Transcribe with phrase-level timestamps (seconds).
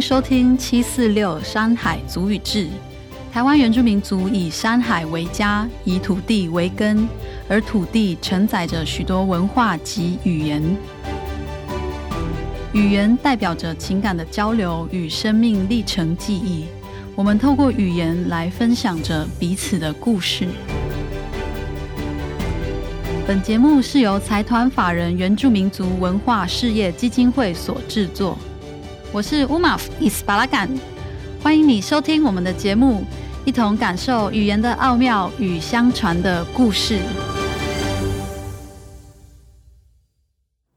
[0.00, 2.68] 收听七四六山海族语志。
[3.32, 7.06] 台湾原住民族以山海为家，以土地为根，
[7.48, 10.62] 而土地承载着许多文化及语言。
[12.72, 16.64] 语言代表着情感的交流与生命历程记忆。
[17.14, 20.48] 我们透过语言来分享着彼此的故事。
[23.26, 28.36] 本节目是由财团法人原住民族文化事业基金会所制作。
[29.12, 30.70] 我是乌马夫伊斯巴拉干，
[31.42, 33.04] 欢迎你收听我们的节目，
[33.44, 37.00] 一同感受语言的奥妙与相传的故事。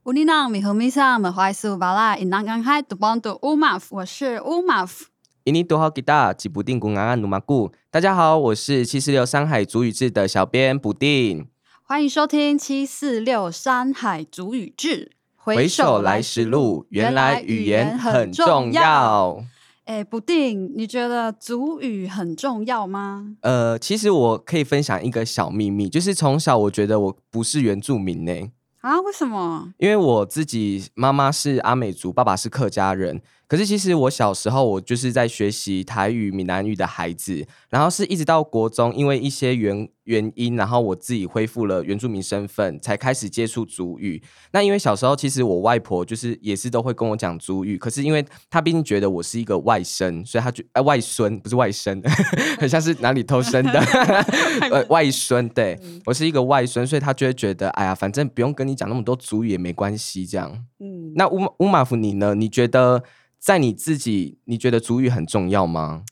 [0.05, 5.05] 乌尼朗米和米萨们怀苏巴拉伊南刚海杜邦杜乌马夫，我是乌马夫。
[5.43, 11.47] 印尼多好吉大吉布丁古安安努马古，大家好，我是七四六山海主语志的小编布丁，
[11.83, 15.11] 欢迎收听七四六山海主语志。
[15.43, 19.43] 回首来时路，原来语言很重要。
[19.83, 23.35] 哎，不定，你觉得祖语很重要吗？
[23.41, 28.31] 呃，其实我可以分享一个小秘密，就是从小我觉得我不是原住民呢。
[28.79, 29.01] 啊？
[29.01, 29.73] 为什么？
[29.77, 33.21] 因为我自己妈妈是阿美族，爸爸是客家人。
[33.47, 44.23] 可是其实我小时候，我就是在学习台语、闽南语的孩子，然后是一直到国中，因为一些原原因，然后我自己恢复了原住民身份，才开始接触族语。
[44.51, 52.01] 那因为小时候，其实我外婆就是也是都会跟我讲族语，可是因为她毕竟觉得我是一个外甥，所以她觉哎外孙不是外甥，
[52.59, 53.79] 很像是哪里偷生的
[54.71, 60.65] 呃外孙，对我是一个外孙，所以她就会觉得哎呀，反正不用跟你讲那么多族语也没关系这样。
[60.79, 62.33] 嗯，那乌乌马夫你呢？
[62.33, 63.03] 你觉得？
[63.43, 66.03] 在你自己，你觉得主语很重要吗？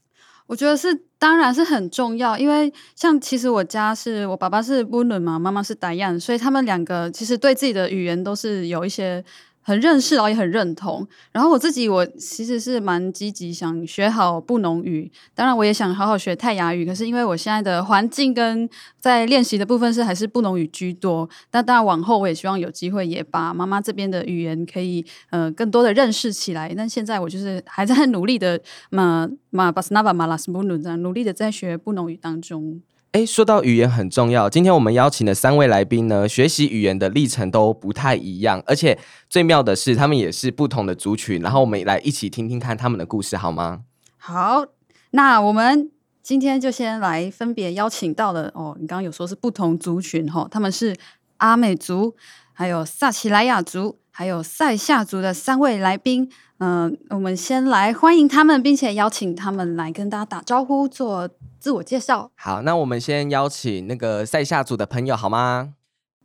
[0.47, 2.37] 我觉得是，当然是很重要。
[2.37, 9.23] 因为像其实我家是我爸爸是温伦嘛，妈妈是达样，所以他们两个其实对自己的语言都是有一些。
[9.61, 11.07] 很认识，然后也很认同。
[11.31, 15.11] 然后我自己，我其实是蛮积极，想学好布农语。
[15.33, 16.85] 当然，我也想好好学泰雅语。
[16.85, 18.69] 可是因为我现在的环境跟
[18.99, 21.29] 在练习的部分是还是布农语居多。
[21.51, 26.73] 那当然，往后我也希望有机会也把妈妈这边的语言可以呃更多的认识起来。
[26.75, 32.81] 但现在我就是还在努力的嘛嘛巴斯纳巴马拉斯布努这样努力的在学布农语当中。
[33.11, 38.97] 哎，说到语言很重要，今天我们邀请的三位来宾呢，学习语言的历程都不太一样，而且
[39.29, 41.41] 最妙的是，他们也是不同的族群。
[41.41, 43.81] 然后我们来一起听听看他们的故事，好吗？
[44.15, 44.65] 好，
[45.09, 45.91] 那我们
[46.23, 50.95] 今天就先来分别邀请到了哦，你刚刚有说是不同族群哈，他们是
[51.35, 52.15] 阿美族、
[52.53, 56.31] 还有萨奇莱雅族、还有塞夏族的三位来宾。
[56.59, 61.29] 嗯，我们先来欢迎他们，并且邀请他们来跟大家打招呼，做
[61.61, 62.31] 自我介绍。
[62.33, 65.75] 好，那我们先邀请那个塞夏族的朋友，好吗？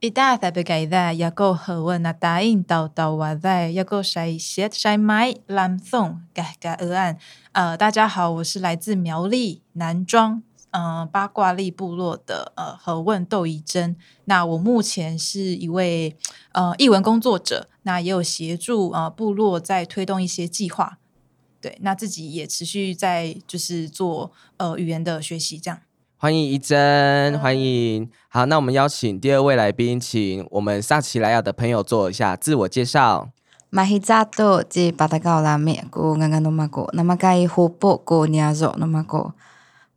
[0.00, 7.18] 一大在不给的，要够和我那答应到到我在，要够晒写晒买蓝送改改鹅案。
[7.52, 10.42] 呃，大家好，我是来自苗栗南庄。
[10.70, 16.16] 嗯，八卦力部落的呃何问窦怡珍，那我目前是一位
[16.52, 20.98] 呃译文工作者，那也有协助呃部落在推动一些计划，
[21.66, 25.80] 对，那自己也持续在就是做呃语言的学习，这样。
[26.16, 28.08] 欢迎一珍，欢迎。
[28.28, 33.30] 好，那我们邀请第二位来宾，请我们萨奇莱亚的朋友做一下自我介绍。
[33.68, 39.32] 马希扎多即巴达高拉面，古刚刚诺马古，那么该湖泊古尼亚肉诺马古。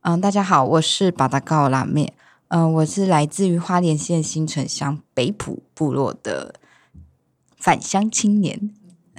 [0.01, 2.11] 嗯，大家好，我是巴达高拉面。
[2.47, 6.55] 嗯，我是来自于花莲县新城乡北埔部落的
[7.57, 8.71] 返乡青年。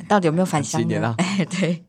[0.08, 1.14] 到底有没有返乡呢？
[1.18, 1.84] 哎， 对。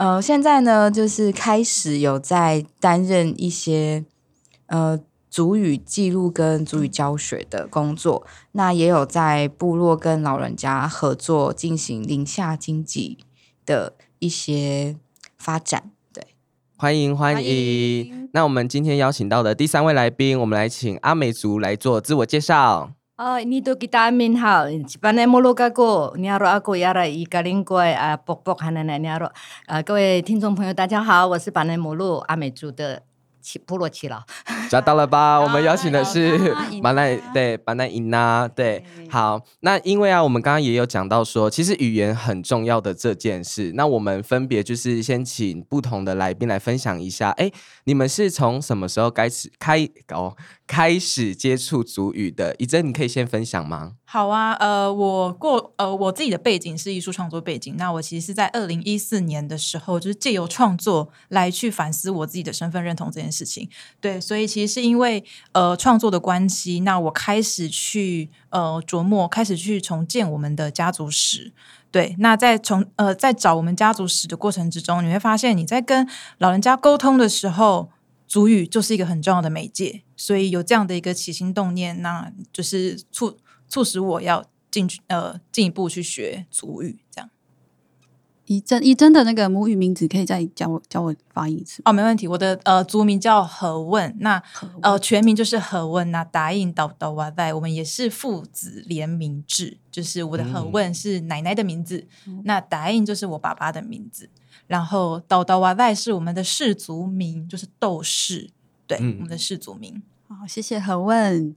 [0.00, 4.02] 呃，现在呢，就是开始有在担任一些
[4.64, 4.98] 呃
[5.30, 8.26] 主语记录跟主语教学的工作。
[8.52, 13.18] 那也有在部落跟老人家合作进行林下经济
[13.66, 14.96] 的一些
[15.36, 15.90] 发展。
[16.14, 16.28] 对
[16.78, 18.30] 欢迎欢迎！
[18.32, 22.94] 那我们今天邀请到的第三位来宾，我们来请阿美族来做自我介绍。
[23.20, 24.64] 哦，你都给大家好，
[24.98, 29.30] 本来摩洛哥哥，你好，阿哥亚拉伊格林怪啊，卜卜汉奶奶，你好，
[29.66, 33.02] 啊，各位听众朋友，大家好，我是巴内摩洛阿美族的。
[33.42, 34.22] 起部落起了，
[34.68, 35.40] 抓到了吧？
[35.40, 36.38] 我们邀请的是
[36.82, 39.40] 巴奈，对巴奈伊娜，对，好。
[39.60, 43.72] 那因为啊，我们刚刚也有讲到说，其实语言很重要的这件事。
[43.74, 47.30] 那我们分别就是先请不同的来宾来分享一下。
[47.30, 47.50] 哎，
[47.84, 50.36] 你们是从什么时候开始开哦
[50.70, 52.54] 开始接触足语的？
[52.60, 53.94] 以真，你可以先分享吗？
[54.04, 63.68] 好啊，呃，我过呃我自己的背景是艺术创作背景，那我其实是在二零一四年的时候，就是借由创作来去反思我自己的身份认同这件事情。
[64.00, 71.52] 对，所以其实是因为呃创作的关系，那我开始去呃琢磨，开始去重建我们的家族史。
[71.90, 76.08] 对，那在从呃在找我们家族史的过程之中，你会发现你在跟
[76.38, 77.90] 老人家沟通的时候，
[78.28, 87.30] 主语就是一个很重要的媒介，所以有这样的一个起心动念，那就是促促使我要进去呃进一步去学族语，这样。
[88.44, 91.80] 一真一真的那个母语名字可以再教我教我发音一次。
[91.86, 92.28] 哦，没问题。
[92.28, 94.42] 我的呃族名叫何问，那
[94.82, 102.06] 呃全名就是何问那答应导导瓦在，我们也是父子联名制，就是我的何问是奶奶的名字，
[102.44, 104.28] 那答应就是我爸爸的名字，
[104.66, 108.50] 然后导导瓦在是我们的氏族名，就是窦氏，
[108.90, 110.02] 对，嗯我们的氏族名。
[110.28, 111.54] 好，谢谢何问。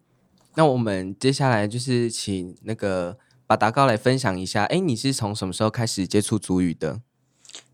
[0.54, 4.66] 那我们接下来就是请那个把达高来分享一下。
[4.66, 7.02] 哎，你是从什么时候开始接触主语的？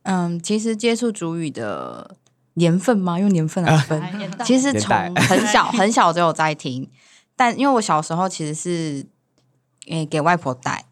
[0.03, 2.15] 嗯，其实接触主语的
[2.53, 3.19] 年份吗？
[3.19, 4.01] 用年份来分，
[4.45, 6.89] 其实从很小很小就有在听，
[7.35, 9.05] 但因为我小时候其实是
[9.87, 10.85] 诶、给外婆带，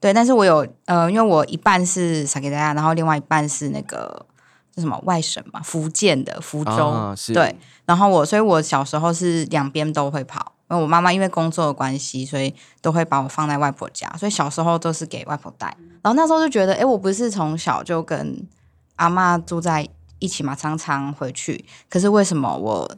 [0.00, 4.29] 对，但是我有呃，因为我一半是撒给大家，然后另外一半是那个是
[4.76, 10.52] 什么外省嘛，福建的福州，啊是对，然后我所以我小时候是两边都会跑。
[10.70, 15.66] 因为我妈妈因为工作的关系，所以都会把我放在外婆家，所以小时候都是给外婆带。
[16.00, 18.46] 然后那时候就觉得，哎，我不是从小就跟
[18.94, 19.88] 阿妈住在
[20.20, 21.64] 一起嘛，常常回去。
[21.88, 22.88] 可是为什么我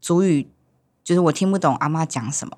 [0.00, 0.48] 主语
[1.04, 2.56] 就是我听不懂阿妈讲什么？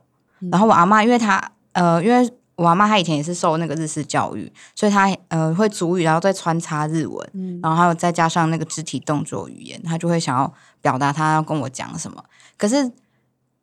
[0.53, 10.53] 然后我阿妈，因为她呃，因为我阿妈她以前也是受那个日式教育，所以她呃会主语，然后再穿插日文，嗯，然后还有再加上那个肢体动作语言，她就会想要
[10.83, 12.23] 表达她要跟我讲什么。
[12.59, 12.93] 可是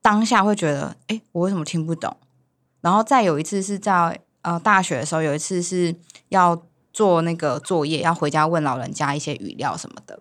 [0.02, 2.18] 当下会觉得，哎，我为什么听不懂？
[2.82, 5.96] 然后再有一次是在呃大学的时候，有一次是
[6.30, 6.60] 要
[6.92, 10.20] 做那个作业，要回家问老人家一些语料什么的。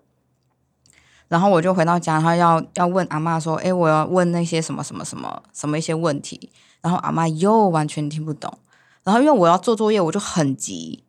[1.28, 6.50] 然后我就回到家，然后要要问阿妈说：“哎，我要问那些什么什么什么什么一些问题。”
[6.82, 8.52] 然后阿妈又完全听不懂。
[9.06, 11.04] 然后因为我要做作业，我就很急，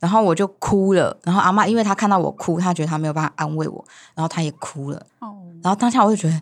[0.00, 1.16] 然后我就哭了。
[1.22, 3.84] 然后阿妈因为她看到我哭，她觉得她没有办法安慰我，
[4.16, 5.06] 然后她也哭了。
[5.20, 6.40] 哦，然后当下我就觉得，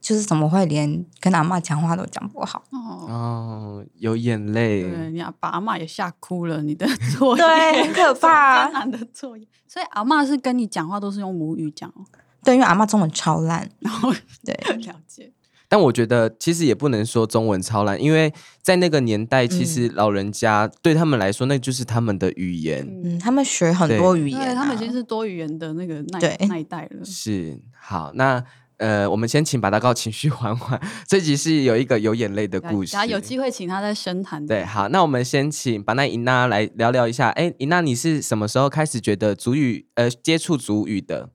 [0.00, 2.62] 就是怎么会连跟阿妈讲话都讲不好？
[2.70, 2.78] 哦，
[3.08, 4.88] 哦，有眼泪。
[4.88, 6.86] 对，你把阿妈也吓哭了，你的
[7.18, 9.44] 作业对很可怕难的作业。
[9.66, 12.06] 所以阿嬷是跟你讲话都是用母语讲哦，
[12.44, 13.68] 对，因为阿妈中文超烂。
[13.80, 14.12] 然后
[14.44, 15.32] 对， 了解。
[15.74, 18.32] 但我觉得其实也不能说中文超烂，因为
[18.62, 22.86] 在那个年代，其实老人家、对他们来说，那就是他们的语言。
[23.02, 27.04] 嗯，他们学很多语言、啊，对他们已经是多语言的那个那对那一代了。
[27.04, 28.40] 是好，那
[28.76, 30.80] 呃，我们先请把大高情绪缓缓。
[31.08, 34.46] 这集是有一个有眼泪的故事，然后有机会请他再深谈。
[34.46, 37.30] 对，好，那我们先请把那尹娜来聊聊一下。
[37.30, 41.30] 哎，尹娜，你是什么时候开始觉得主语呃接触主语的？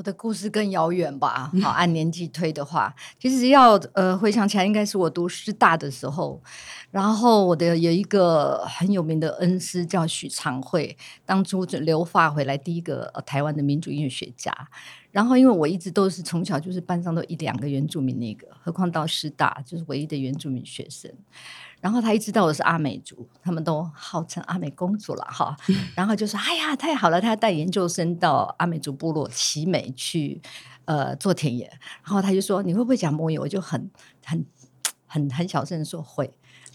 [0.00, 1.52] 我的故事更遥远吧？
[1.60, 6.40] 好，按年纪推的话，其实要呃回想起来，应该是我读师大的时候，
[6.90, 14.50] 然后我的有一个很有名的恩师叫许长惠，当初留法回来第一个、呃、台湾的民主音乐学家。
[15.10, 21.12] 然后因为我一直都是从小就是班上都一两个原住民那个，何况到师大就是唯一的原住民学生。
[21.80, 25.56] 然后他一知道我是阿美族，他们都号称阿美公主了哈。
[25.96, 30.40] 然后就说：“哎呀，太好了，他带研究生到阿美族部落奇美去
[30.84, 31.66] 呃做田野。”
[32.04, 33.90] 然后他就说：“你会不会讲母语？”我就很
[34.24, 34.44] 很
[35.06, 36.32] 很很小声的说会。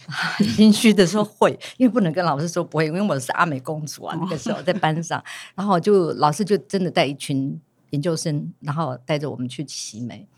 [0.08, 4.16] 很 心虚的说会，因为不能跟老师说不会，因为我是阿美公主啊。
[4.20, 5.20] 那个时候在班上，
[5.56, 7.58] 然后就老师就真的带一群
[7.90, 10.28] 研究生，然后带着我们去奇美。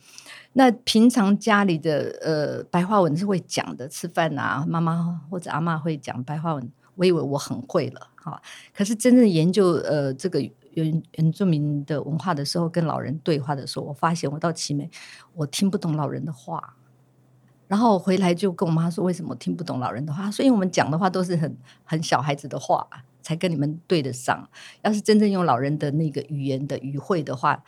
[0.55, 8.41] 那平常家里的呃白话文是会讲的，吃饭啊，妈妈或者阿妈会讲白话文，我以为我很会了哈。
[8.75, 10.41] 可是真正研究呃这个
[10.75, 14.91] 原原住民的文化的时候，跟老人对话的时候，我发现我到奇美，
[15.35, 16.75] 我听不懂老人的话。
[17.69, 20.31] 然后回来就跟我妈说，为什么听不懂老人的话？
[20.31, 22.89] 所以我们讲的话都是很很小孩子的话，
[23.21, 24.49] 才跟你们对得上。
[24.83, 27.63] 要是真正用老人的那个语言的语汇的话，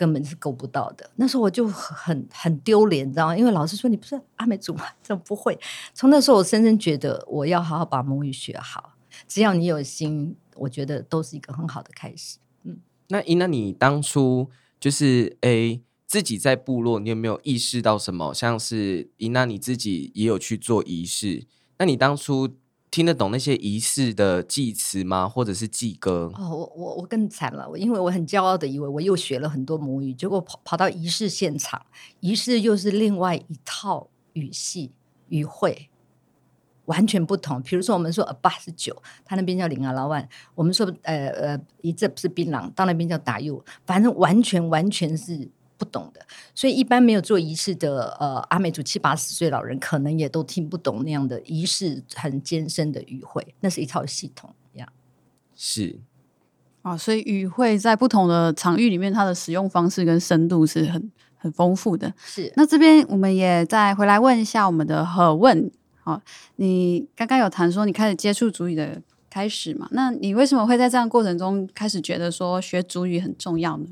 [0.00, 1.10] 根本是够不到的。
[1.16, 3.36] 那时候我就很很丢脸，你知道吗？
[3.36, 4.86] 因为老师说你不是阿美族吗？
[5.04, 5.60] 怎么不会？
[5.92, 8.94] 从那时候我深深觉得我要好好把母语学好。
[9.28, 12.38] 只要你有心，我觉得都是一个很好的开始。
[12.64, 12.78] 嗯
[13.08, 14.48] 那伊娜，你当初
[14.80, 18.32] 就是诶自己在部落，你有没有意识到什么？
[18.32, 22.48] 像是伊娜你自己也有去做仪式，那你当初
[22.90, 25.28] 听得懂那些仪式的祭词吗？
[25.28, 26.32] 或者是祭歌？
[26.34, 31.86] 哦，我我我更惨了，因为我很骄傲的以为我又学了很多母语，结果跑跑到仪式现场，
[32.20, 34.92] 仪式又是另外一套语系
[35.28, 35.86] 语汇。
[36.86, 45.48] 完全不同，比如说我们说八十九，他那边叫零啊老万，我们说呃呃一这不是槟榔，到那边叫打柚，反正完全完全是
[45.80, 46.20] 不懂的。
[46.54, 54.86] 所以一般没有做仪式的呃阿美族七八十岁老人，可能也都听不懂那样的仪式很艰深的语汇，那是一套系统呀。
[55.56, 55.98] 是
[56.82, 62.12] 啊，所以语汇在不同的场域里面，它的使用方式跟深度是很很丰富的。
[62.24, 65.70] 是那这边我们也再回来问一下我们的何问。
[66.02, 66.20] 好，
[66.56, 69.88] 你刚刚有谈说你开始接触主语的开始嘛？
[69.92, 73.86] 那你为什么会在这样过程中开始觉得说学主语很重要呢？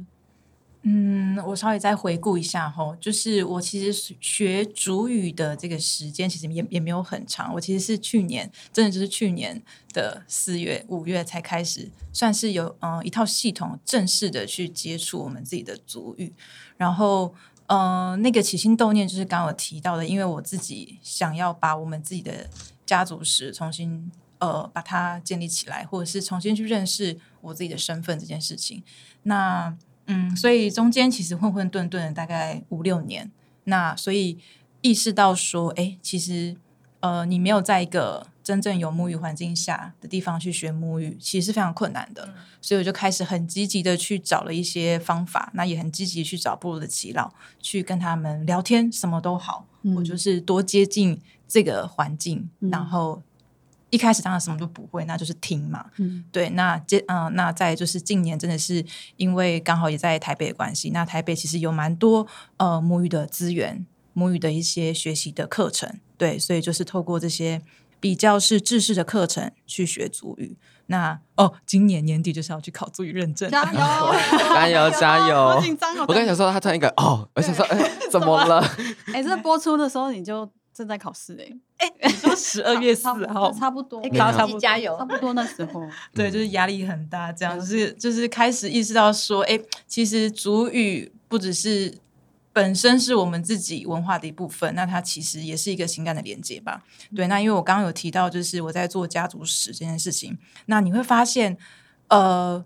[0.83, 16.33] 嗯，我稍微再回顾一下哈，就是我其实学主语的这个时间其实也也没有很长，我其实是去年，真的就是去年的四月、五月才开始，算是有嗯一套系统正式的去接触我们自己的主语，
[16.77, 17.35] 然后。
[17.71, 22.49] 嗯，那个起心动念就是刚刚有提到的，因为我自己想要把我们自己的
[22.87, 28.83] 家族史重新呃把它建立起来，或者是重新去认识我自己的身份这件事情。
[29.25, 29.77] 那
[30.09, 33.31] 嗯，所以中间其实混混沌沌大概五六年，
[33.65, 34.37] 那所以
[34.83, 36.57] 意识到说，哎，其实
[37.01, 38.27] 呃你没有在一个。
[38.49, 42.33] 真正有母语环境下的地方去学母语，其实是非常困难的。
[42.63, 49.67] 所以我就开始很积极的去找了一些方法，那也很积极去找部落的耆老，去跟他们聊天，什么都好。
[49.97, 53.23] 我就是多接近这个环境，然后
[53.91, 55.85] 一开始当然什么都不会，那就是听嘛。
[55.99, 56.49] 嗯，对。
[56.51, 58.85] 那接嗯，那再就是近年真的是
[59.17, 62.27] 因为刚好也在台北的关系，那台北其实有蛮多
[62.57, 65.99] 呃母语的资源，母语的一些学习的课程。
[66.17, 67.63] 对，所以就是透过这些。
[68.01, 73.81] 比较是制式的课程去学足语，那哦，今年年底就是要去考足语认证，加油，
[74.55, 75.35] 加油， 加油！
[75.49, 76.05] 好紧张哦！
[76.07, 78.65] 我刚想说他突然一个哦，我想说 哎，怎么了？
[79.13, 81.37] 哎，这播出的时候你就正在考试
[81.79, 85.83] 哎，哎，你说十二月四号，差不多，差不多，加油，差不多那时候，
[86.15, 91.99] 对，就是压力很大，这样就是就是开始意识到说，哎，其实主语不只是。
[92.51, 96.83] 本身是我们自己文化的一部分，那它其实也是一个情感的连接吧。
[97.15, 101.57] 对，那因为我刚刚有提到，就是我在做家族史这件事情，那你会发现，
[102.09, 102.65] 呃，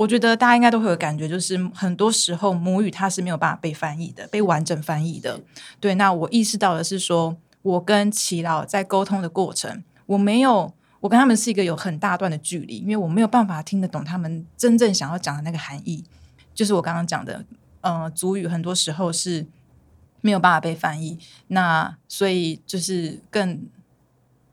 [0.00, 5.38] 我觉得大家应该都会有感觉，就是很多时候母语它是没有办法被翻译的，被完整翻译的。
[5.78, 16.02] 对，那我意识到的是说，我跟齐老在沟通的过程，我没有，我跟他们是一个有很大段的距离，因为我没有办法听得懂他们真正想要讲的那个含义，
[16.54, 17.44] 就是我刚刚讲的。
[17.82, 19.46] 呃，主语很多时候是
[20.22, 23.66] 没有办法被翻译，那所以就是更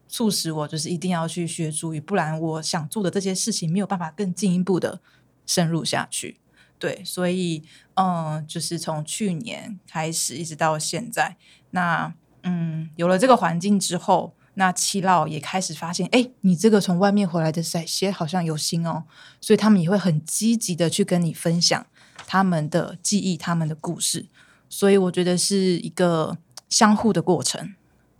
[0.10, 5.02] 促使我就是一定要去学主语，不然我想做的这些事情没有办法更进一步的
[5.48, 6.38] 深入下去。
[6.78, 7.64] 对，所以
[7.96, 11.36] 嗯，就是从去年开始一直到现在，
[11.72, 12.14] 那
[12.44, 19.06] 嗯，有了这个环境之后，那七老也开始发现，哎，你这个从外面回来的塞些好像有心哦，
[19.42, 21.88] 所以他们也会很积极的去跟你分享。
[22.28, 24.26] 他们的记忆，他们的故事，
[24.68, 26.38] 所以我觉得是一个
[26.68, 27.74] 相互的过程。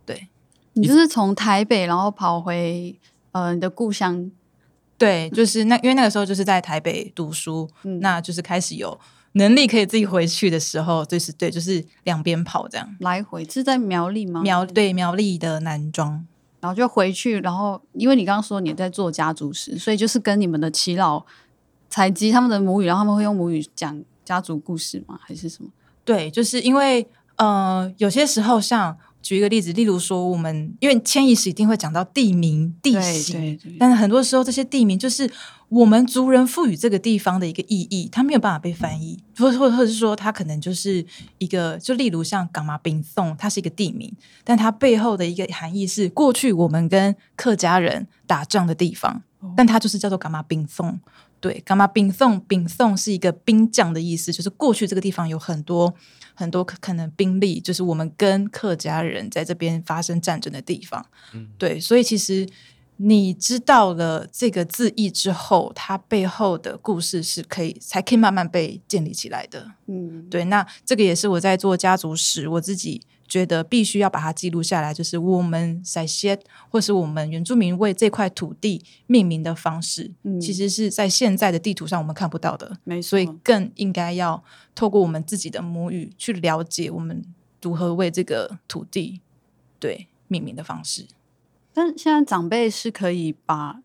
[0.06, 0.30] 对
[0.74, 2.98] 你就是从台北，然后跑回
[3.34, 4.32] 呃你的故乡，
[4.98, 7.70] 对，就是那因为那个时候就是在台北读书，
[8.02, 9.00] 那就是开始有
[9.34, 14.42] 能力可以自己回去的时候，就是对，就是两边跑这样来回是在苗栗吗？
[14.42, 16.26] 苗对苗栗的南庄，
[16.60, 21.26] 然后就回去，然后因为你刚刚说你在做家族史，所以就是跟你们的耆老。
[21.90, 25.18] 采集他们的母语，然后他们会用母语讲家族故事吗？
[25.24, 25.70] 还是什么？
[26.04, 28.96] 对，就是因为呃，有些时候像
[29.28, 35.30] 举一个例子，例如说我们因为迁移史一定会讲到地名地形，但是很多时候这些地名就是
[35.68, 41.06] 我们族人赋予这个地方的一个意义，它没有办法被翻译，或或或者是说它可能就是
[41.40, 44.10] 一个，就例如像港马冰颂，它是一个地名，
[44.46, 49.22] 但它背后的一个含义是过去我们跟客家人打仗的地方，
[49.58, 50.98] 但它就是叫做港马冰颂。
[51.40, 55.94] 对，干嘛丙宋丙宋是一个兵将的意思，就是过去这个地方有很多
[56.34, 61.06] 很多可能兵力，就是我们跟客家人在这边发生战争的地方。
[61.34, 62.48] 嗯，对，所以其实
[62.98, 69.72] 你知道了这个字义之后，它背后的故事是可以才可以慢慢被建立起来的。
[69.86, 73.02] 嗯，对，那这个也是我在做家族史，我自己。
[73.28, 84.44] 觉得必须要把它记录下来，就是我们塞些，或是我们原住民为这块土地命名的方式，其实是在现在的地图上我们看不到的，所以更应该要
[84.74, 87.24] 透过我们自己的母语去了解我们
[87.62, 89.20] 如何为这个土地
[89.80, 91.06] 对命名的方式。
[91.74, 93.82] 但现在长辈是可以把，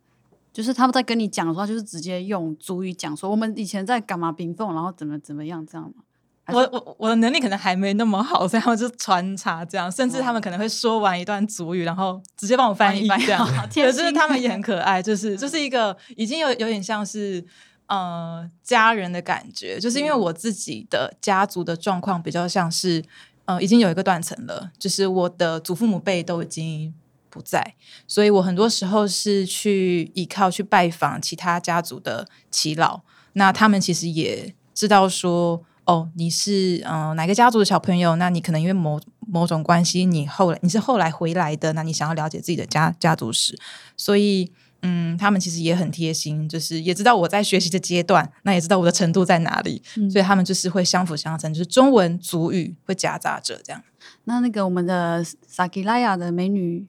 [0.52, 6.04] 就是他们在跟你讲的话，就是直接用主语讲说，我们以前在干嘛冰凤，然后怎么怎么样这样吗？
[6.52, 13.66] 我我我的能力可能还没那么好，所以他们就穿插这样，甚至他们可能会说完一段主语，然后直接帮我翻译翻译这样好。
[13.66, 17.44] 贴对，就是他们也很可爱，就是就是一个已经有有点像是
[17.86, 23.02] 呃家人的感觉，就是因为我自己的家族的状况比较像是
[23.44, 26.94] 呃已经有一个断层了，就是我的祖父母辈都已经。
[27.34, 27.74] 不在，
[28.06, 33.00] 所以我很多时候是去依靠去拜访其他家族的耆老，
[33.32, 43.58] 那他们其实也知道说，哦，你是嗯、呃哪个家族的小朋友，那你可能因为某某种关系，你后来你是后来回来的，那你想要了解自己的家家族史，
[43.96, 44.50] 所以
[44.82, 53.82] 嗯，他们其实也很贴心，就是也知道我在学习的阶段，那也知道我的程度在哪里，嗯所以他们就是会相辅相成，就是中文、族语会夹杂着这样。
[54.24, 56.86] 那那个我们的萨吉拉雅的美女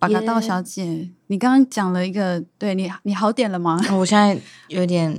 [0.00, 3.78] 巴嘎道小姐，你刚刚讲了一个，对你你好点了吗？
[3.90, 4.36] 哦我现在
[4.68, 5.14] 有点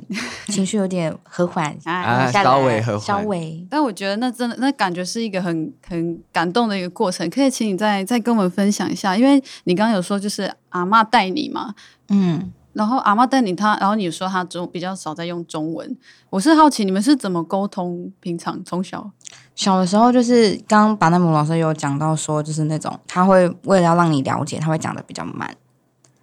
[0.47, 3.65] 情绪有点和缓 啊下来稍微和缓稍微。
[3.69, 11.75] 但我觉得那真的那感觉是一个很很感动的一个过程，可以请你再再跟我们分享一下，因为你刚刚有说就是阿嬷带你嘛，
[12.09, 15.97] 嗯，然后阿妈带你他，然后你说他中比较少在用中文，
[16.29, 18.11] 我是好奇你们是怎么沟通？
[18.19, 19.11] 平常从小，
[19.55, 25.53] 小的时候就是刚刚巴纳姆老师有讲到说，就是那种他会为了要让你了解，他会讲的比较慢。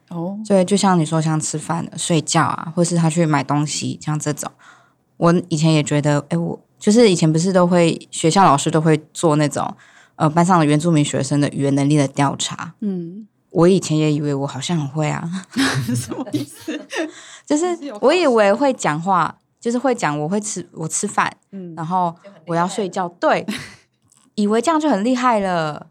[0.09, 4.51] 哦，所以就像你说，像吃饭、睡觉啊，或是他去买东西，像这种，
[5.19, 9.71] 我以前也觉得，哎，我就是以前不是都会学校老师都会做那种
[10.17, 12.73] 呃班上的原住民学生的语言能力的调查。
[12.81, 15.29] 嗯，我以前也以为我好像很会啊，
[15.97, 16.79] 什么意思？
[17.47, 17.67] 就是
[18.01, 22.15] 我以为会讲话，就是会讲我会吃我吃饭，嗯，然后
[22.47, 23.47] 我要睡觉，对，
[24.35, 25.87] 以为这样就很厉害了，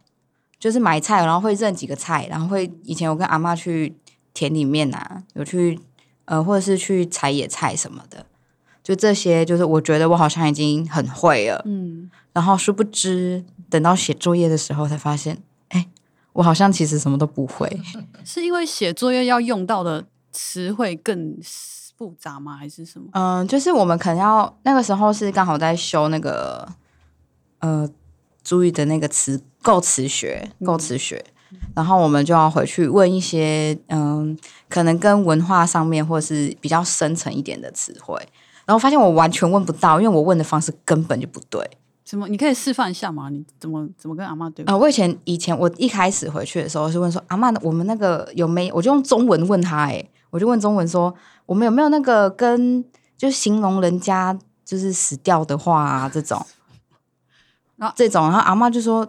[0.59, 3.95] 就是买菜，然后会认几个菜，然后会以前我跟阿妈去
[4.33, 5.79] 田里面啊，有去
[6.25, 8.25] 呃，或者是去采野菜什么的，
[8.83, 15.39] 就这些，就是我觉得我好像已经很会了，嗯，然后殊不知等到写作业的时候才发现，哎，
[16.37, 17.67] 我好像其实什么都不会，
[18.23, 21.35] 是因为写作业要用到的词汇更
[21.97, 22.55] 复杂吗？
[22.55, 23.07] 还是什么？
[23.13, 26.67] 嗯，就是我们可能要那个时候是刚好在修那个
[27.57, 27.89] 呃
[28.43, 31.25] 主语的那个词构词学，构词学，
[31.75, 34.37] 然后我们就要回去问一些嗯，
[34.69, 38.15] 可能跟文化上面或是比较深层一点的词汇，
[38.67, 41.67] 然后发现我完全问不到，因为我问的方式根本就不对。
[42.07, 42.25] 什么？
[42.29, 43.27] 你可以示范一下吗？
[43.29, 44.71] 你怎么怎么跟阿妈对话？
[44.71, 48.71] 啊、我以前以前我一开始回去的时候是问说阿妈，我们那个有没？
[48.71, 51.13] 我就用中文问他、欸，我就问中文说
[51.45, 52.81] 我们有没有那个跟
[53.17, 56.41] 就形容人家就是死掉的话啊这种，
[57.75, 59.05] 然后这种，然后阿妈就说，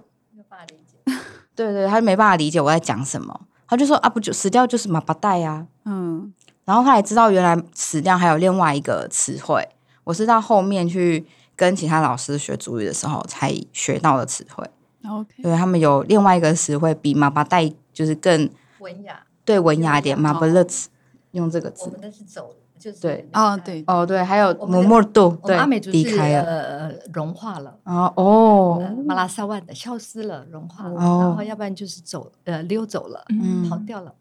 [1.55, 6.35] 对 对，他就没办法理解我在讲什么，他就说啊不就死掉就是马巴带呀、嗯，
[6.65, 9.69] 然后他也知道原来死掉还有另外一个词汇，
[10.03, 11.25] 我是到后面去
[11.59, 14.65] 跟其他老师学主语的时候才学到的词汇。
[15.05, 20.89] OK，对他们有另外一个词汇比马巴带就是更文雅，对文雅一点，哦马巴勒兹
[21.33, 21.87] 用这个词。
[21.87, 26.43] 我们的是走，就是对哦，对，哦，对，还有我们的摩莫度，我们对阿美族，是离开了。
[26.43, 27.77] 呃融化了。
[27.85, 34.15] 哦哦呃，马拉萨万的消失了，融化了，哦然后要不然就是走呃溜走了，嗯跑掉了。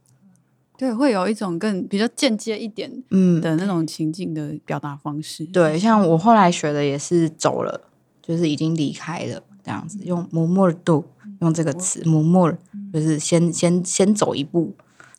[0.77, 5.43] 对，会有一种更比较间接一点嗯，的那种情境的表达方式。
[5.45, 7.81] 对，像我后来学的也是走了，
[8.21, 11.03] 就是已经离开了这样子，用摩莫度
[11.41, 12.51] 用这个词，摩莫
[12.93, 14.75] 就是先先先走一步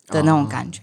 [0.07, 0.81] 的那种感觉。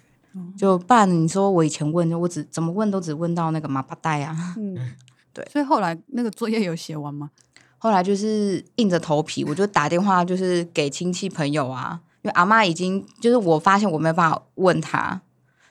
[0.55, 4.77] 就不然你说我以前问，我只怎么问都只问到那个马巴带啊，嗯，
[5.33, 7.31] 对所以后来那个作业有写完吗？
[7.79, 15.21] 后来就是硬着头皮，我就打电话，就是给亲戚朋友啊，因为阿妈已经就是我发现我没有办法问他，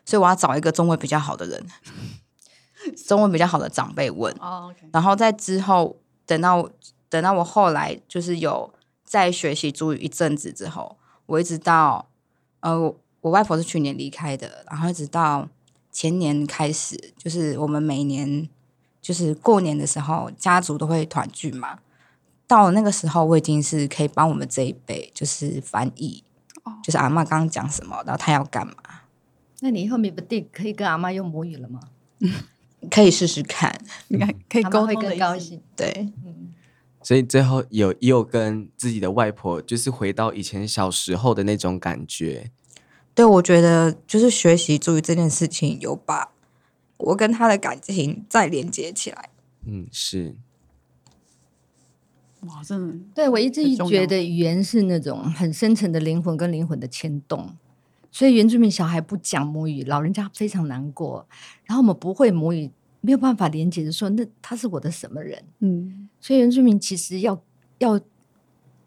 [0.05, 1.65] 所以我要找一个中文比较好的人，
[3.05, 4.33] 中文比较好的长辈问。
[4.93, 6.69] 然后在之后，等到
[7.09, 12.07] 等到我后来就是有在学习主语一阵子之后，我一直到
[12.61, 15.49] 呃，我我外婆是去年离开的，然后一直到
[15.91, 18.47] 前年开始，就是我们每年
[19.01, 21.79] 就是过年的时候，家族都会团聚嘛。
[22.47, 26.23] 到那个时候，我已经是可以帮我们这一辈就是翻译，
[26.83, 28.73] 就是阿妈刚刚讲什么，然后她要干嘛，
[29.61, 31.79] 那你以后米不定可以跟阿妈用母语了吗？
[32.91, 33.75] 可以试试看。
[34.09, 35.09] 应 该可以沟通的意思。
[35.09, 35.61] 更高兴。
[35.75, 36.13] 对，
[37.01, 42.51] 所以最后有也有跟自己的外婆，就是回到以前小时候的那种感觉。
[43.15, 46.31] 对，我觉得就是学习注意这件事情，有把
[46.97, 49.29] 我跟他的感情再连接起来。
[49.65, 50.35] 嗯，是
[52.47, 57.55] 哇，真的，对我一直觉得语言是那种很深层的灵魂跟灵魂的牵动，
[58.11, 61.27] 所以原住民小孩不讲母语，老人家非常难过。
[61.65, 65.43] 然后我们不会母语，没有办法连接的说，那他是我的什么人？
[65.59, 67.41] 嗯所以原住民其实要
[67.79, 67.99] 要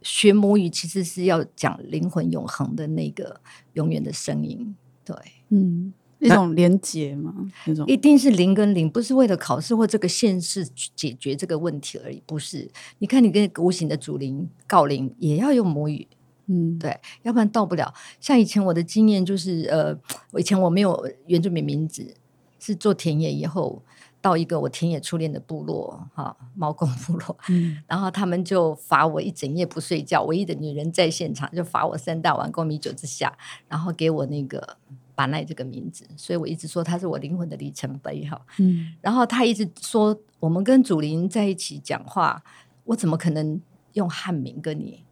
[0.03, 3.41] 学母语，其实是要讲灵魂永恒的那个
[3.75, 4.75] 永远的声音。
[5.05, 5.17] 对，
[5.49, 7.33] 嗯，一种连结嘛，
[7.67, 12.23] 那种一定是零跟零，不是为了考试或这个现实去解决这个问题而已。
[12.27, 16.07] 不是，你看你跟无形的主灵告灵也要用母语，
[16.47, 17.93] 嗯对，要不然到不了。
[18.21, 19.97] 像以前我的经验就是，呃，
[20.33, 22.15] 我以前我没有原住民名字，
[22.59, 23.83] 是做田野以后
[24.21, 33.33] 到一个我田野初恋的部落，哈，猫公部落，嗯然后他们就罚我一整夜不睡觉，唯一的女人在现场就罚我三大碗公米酒之下，
[33.69, 34.77] 然后给我那个
[35.15, 38.41] 巴奈这个名字，所以我一直说他是我灵魂的里程碑哈。
[38.59, 42.43] 嗯然后他一直说我们跟祖灵在一起讲话，
[42.85, 43.61] 我怎么可能
[43.93, 45.05] 用汉名跟你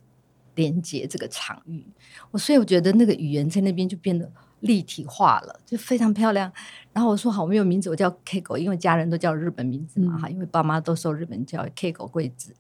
[0.57, 1.87] 连接这个场域？
[2.33, 6.53] 我所以我觉得那个语言在那边就变得立体化了，就非常漂亮。
[6.93, 12.55] 然后我说好，我没有名字，我叫 K 狗，因为家人都叫日本名字嘛嗯哈，因为爸妈都受日本教育，K 狗贵子。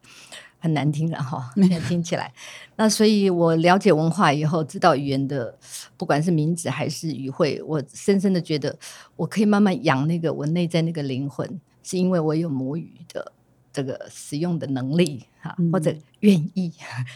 [0.59, 2.32] 很难听了哈， 现在听起来。
[2.76, 5.56] 那所以我了解文化以后，知道语言的，
[5.98, 8.76] 不管是名字还是语汇，我深深的觉得
[9.16, 13.32] 我可以慢慢养那个我内在那个灵魂，是因为我有母语的
[13.70, 16.72] 这个使用的能力哈，嗯或者愿意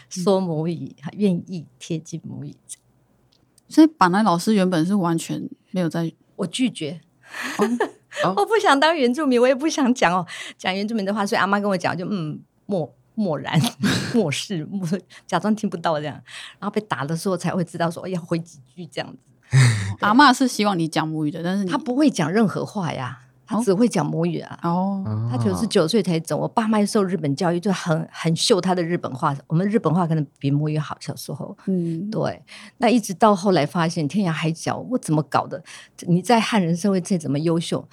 [0.07, 2.55] 说母语，哈愿意贴近母语。
[3.71, 7.01] 所以板来老师原本是完全没有在我拒绝。
[8.23, 13.57] 哦 我不想当原住民，我也不想讲哦，讲原住民的话，所以阿妈跟我讲，就嗯默默然
[14.13, 14.85] 漠视，漠
[15.25, 16.21] 假装听不到这样，
[16.59, 19.57] 然后被打的时候才会知道说要回几句这样子。
[20.01, 23.19] 阿妈是希望你讲母语的，但是你他不会讲任何话呀，
[23.63, 24.59] 只会讲母语啊。
[24.63, 29.35] 哦，他九十九岁才走，我爸妈受日本教育，就很很秀他的日本话。
[29.47, 31.57] 我们日本话可能比母语好，小时候。
[31.65, 32.41] 嗯，对，
[32.77, 35.63] 那一直到后来发现天涯海角，我怎么搞的？
[36.07, 37.87] 你在汉人社会再怎么优秀，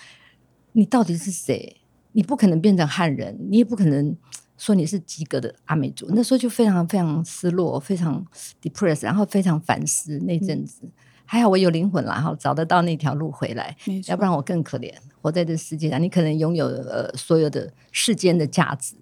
[0.73, 1.77] 你到底是谁？
[2.13, 4.17] 你不可能变成汉人，你也不可能
[4.57, 6.07] 说你是及格的阿美族。
[6.11, 8.25] 那时候就非常非常失落，非常
[8.63, 10.83] depressed，然后非常反思那阵子。
[11.25, 14.93] 还好我有灵魂啦，哈，找得到那条路回来，要不然我更可怜。
[15.21, 18.95] 活在这世界上，你可能拥有呃所有的世间的价值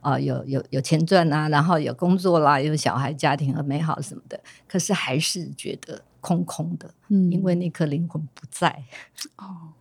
[0.00, 8.84] 啊、有有有钱赚啊，然后有工作啦，有小孩、家庭和美好什么的，可是还是觉得空空的，嗯因为那颗灵魂不在。
[9.36, 9.72] 哦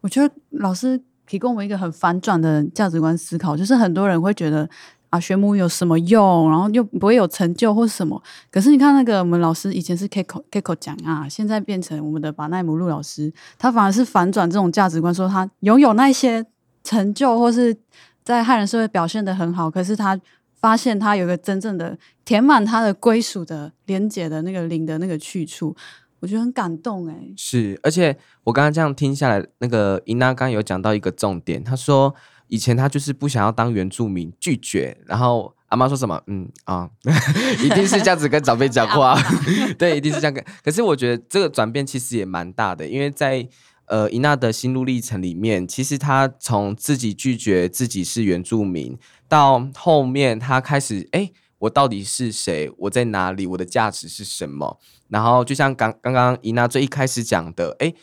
[0.00, 4.68] 我觉得老师提供我们一个很反转的价值观思考，就是很多人会觉得
[5.14, 8.20] 啊，学母有什么用，然后又不会有成就或什么。
[8.50, 16.44] 可是你看那个我们老师以前是 Kiko Kiko 讲啊，现在变成我们的巴奈姆路老师，他反而是反转这种价值观，说他拥有那些
[16.82, 17.76] 成就或是
[18.24, 20.20] 在汉人社会表现的很好，可是他
[20.60, 25.76] 发现他有一个真正的填满他的归属的连接的那个灵的那个去处，
[26.18, 32.12] 我觉得很感动哎、是，而且我刚刚这样听下来，那个伊娜刚有讲到一个重点，她说
[32.48, 36.20] 以前他就是不想要当原住民，拒绝，然后阿妈说什么？
[36.26, 36.88] 嗯啊，
[37.62, 39.16] 一定是这样子跟长辈讲话，
[39.78, 40.44] 对，一定是这样跟。
[40.62, 43.46] 可是我觉得这个转变其实也蛮大的，因为在
[43.86, 51.30] 呃伊娜的心路历程里面，其实她从自己拒绝自己是原住民，到后面她开始哎。
[51.58, 52.70] 我到底是谁？
[52.76, 53.46] 我在哪里？
[53.46, 54.78] 我的价值是什么？
[55.08, 57.94] 然后就像刚刚刚伊娜最一开始讲的，诶，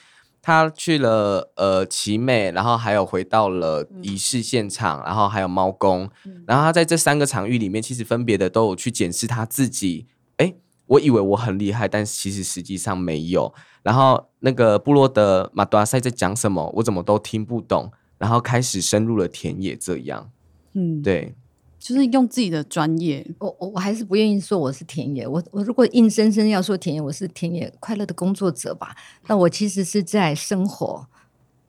[0.41, 6.09] 他去了呃奇美，然后还有回到了仪式现场，然后还有猫公，
[6.47, 10.07] 然后他在这三个场域里面，其实分别的都有去检视他自己。
[10.37, 10.55] 诶，
[10.87, 13.53] 我以为我很厉害，但其实实际上没有。
[13.83, 17.91] 然后那个部落的马多阿塞在讲什么，我怎么都听不懂。
[18.17, 20.29] 然后开始深入了田野，这样
[20.73, 21.33] 嗯，，对。
[21.81, 28.95] 就是用自己的专业，我我我还是不愿意说我是田野，我我如果硬生生要说田野，我是田野快乐的工作者吧。
[29.25, 31.07] 那我其实是在生活，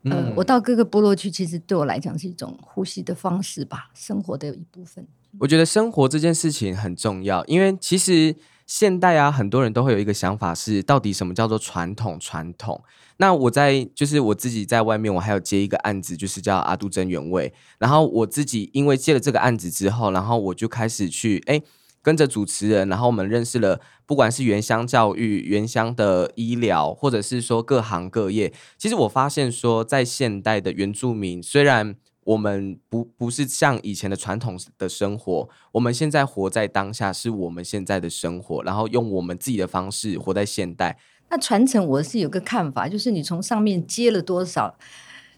[0.04, 5.06] 呃，嗯我到各个部落去，其实对我来讲是一种呼吸的方式吧，生活的一部分。
[5.38, 8.36] 我觉得生活这件事情很重要，因为其实
[8.72, 12.18] 现代啊，很多人都会有一个想法是，到底什么叫做传统？
[12.18, 12.82] 传统？
[13.18, 17.52] 那我在就是我自己在外面，我还有接一个案子，就是叫阿杜真原味。
[17.78, 21.60] 然后我自己因为接了这个案子之后，然后我就开始去哎。
[22.04, 28.52] 跟着主持人，然后我们认识了，不管是原乡教育、原乡的医疗，或者是说各行各业。
[28.76, 40.98] 其实我发现说，在现代的原住民，虽然我们不不是像以前的传统的生活，我们现在活在当下，是我们现在的生活，然后用我们自己的方式活在现代。
[41.28, 44.76] 那传承我是有个看法，就是你从上面接了多少，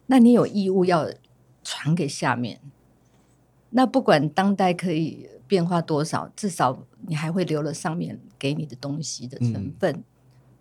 [0.07, 1.09] 那你有义务要
[1.63, 2.61] 传给下面。
[3.71, 10.05] 那不管当代可以变化多少，至少你还会留了上面给你的东西的成分。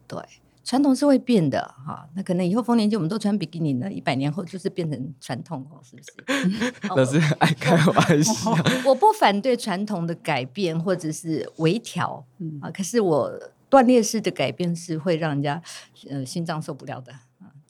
[0.07, 0.19] 对，
[0.63, 6.73] 传统是会变的哈，那可能以后丰年祭我们都穿比基尼，呢一百年后就是变成传统哦，是不是？
[6.95, 12.25] 老师爱开玩笑，我不反对传统的改变或者是微调，
[12.61, 13.31] 啊，可是我
[13.69, 15.61] 断裂式的改变是会让人家
[16.09, 17.13] 呃心脏受不了的。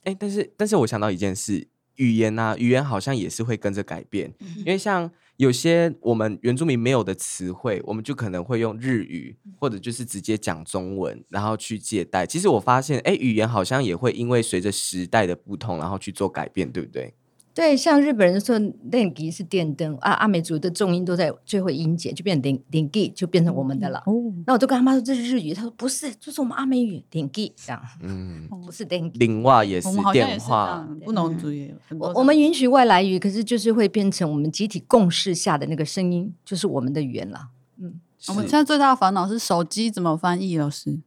[0.04, 5.10] 哎，但是但是我想到一件事，语言啊，语言好像也是会跟着改变，因为像。
[5.36, 12.24] 有些我们原住民没有的词汇，我们就可能会用日语，或者就是直接讲中文，然后去借代。
[12.24, 17.14] 其实我发现，哎，语言好像也会因为随着时代的不同，然后去做改变，对不对？
[17.54, 18.58] 对，像日本人说
[18.90, 24.02] 电吉是电灯啊，阿美族的重音都在最后音节，就变成电电吉，就变成我们的了。
[24.06, 24.12] 哦，
[24.44, 27.80] 那我就跟他妈说这是日语，他说不是，就是我们阿美语电吉这样。
[28.02, 29.20] 嗯， 不是电吉。
[29.20, 31.72] 另外也是电话，不能注意。
[31.96, 37.50] 我我们允许外来语，可是就是会变成我们集体共识下的那个声音，就是我们的语言了。
[37.78, 40.98] 嗯，我们现在最大的烦恼是手机怎么翻译，老师。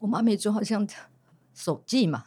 [0.00, 0.86] 我们阿美族好像。
[1.56, 2.22] 手记嘛，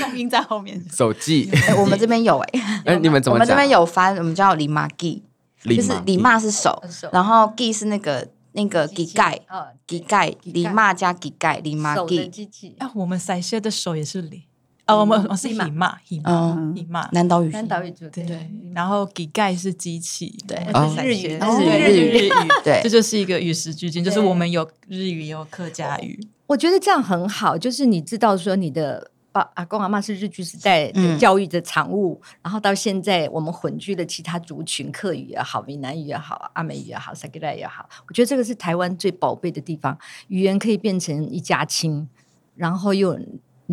[0.00, 0.84] 重音在后面。
[0.92, 3.34] 手记，我们这边有哎， 哎，你们怎么？
[3.34, 5.24] 我们这边有翻，我们叫李玛记
[5.64, 12.76] 就是李玛是手，然后记是那个那个 G 盖，哦，G 盖，李玛加 G 盖，李玛记。
[12.78, 14.44] 啊，我们塞些的手也是李，
[14.84, 20.58] 啊，我们我是李玛，李玛，李玛，南岛语，南岛语对，然后 G 盖是机器，对，
[21.02, 22.30] 日语，日语，日语，
[22.62, 26.20] 对，这就是一个与时俱进，就是我们有日语，有客家语。
[26.46, 42.06] 我觉得这样很好，就是你知道说你的爸阿公阿妈是日据时代教育的产物，然后到现在我们混居的其他族群，客语也好，闽南语也好，阿美语也好，萨克莱也好，我觉得这个是台湾最宝贝的地方，语言可以变成一家亲，
[42.54, 43.18] 然后又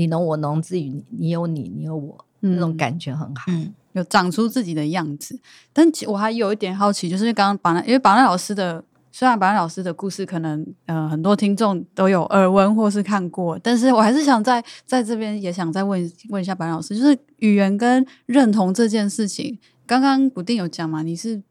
[0.02, 3.52] 你侬我侬之余，你有你，你有我，那种感觉很好，
[3.92, 5.40] 有长出自己的样子。
[5.72, 8.84] 但我还有一点好奇，就是刚刚把那因为把那老师的。
[9.14, 21.04] 虽然白老师的故事可能呃很多听众都有耳闻或是看过，但是我还是想在在这边也想再问问一下白老师，就是语言跟认同这件事情，刚刚不定有讲嘛？
[21.04, 21.44] 你是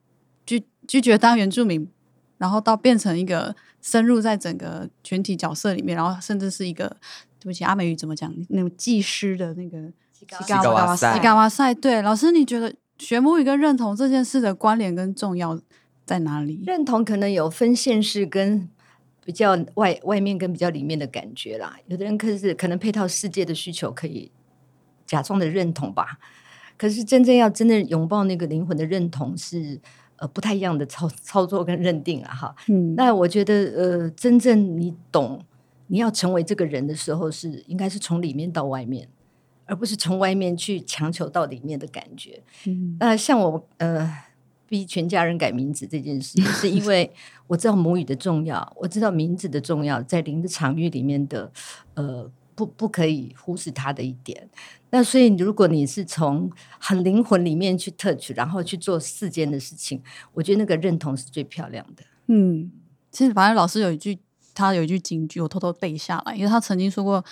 [0.47, 1.87] 拒拒绝当原住民，
[2.39, 6.97] 然后到变成一个深入在整个群体角色里面，然后甚至是一个
[7.41, 15.59] 对不起阿美语怎么讲那种技师的那个西嘎瓦塞西嘎瓦塞对老师，你觉得学母语跟认同这件事的关联跟重要？
[16.07, 16.61] 在哪里？
[16.67, 18.69] 认同可能有分现实跟
[19.25, 21.77] 比较外外面跟比较里面的感觉啦。
[21.87, 24.33] 有的人可是可能配套世界的需求可以
[25.07, 26.19] 假装的认同吧，
[26.77, 29.81] 可是真正要真的拥抱那个灵魂的认同是
[30.17, 32.57] 呃不太一样的操操作跟认定啊哈。
[32.67, 35.41] 嗯，那我觉得呃真正你懂
[35.91, 39.09] 你要成为这个人的时候，是应该是从里面到外面，
[39.67, 42.43] 而不是从外面去强求到里面的感觉。
[42.67, 44.11] 嗯，那像我呃。
[44.71, 47.11] 逼全家人改名字这件事，是因为
[47.49, 51.51] 我知道母语的重要，我知道名字的重要，在灵的场域里面的，
[51.95, 54.49] 呃，不不可以忽视它的一点。
[54.91, 56.49] 那所以，如果你是从
[56.79, 60.01] 很灵魂里面去 touch，然后去做世间的事情，
[60.33, 62.05] 我觉得那个认同是最漂亮的。
[62.29, 62.71] 嗯，
[63.11, 64.21] 其实反正老师有一句，
[64.61, 67.25] 他有一句警句，我偷偷背下来，因为他曾经说过，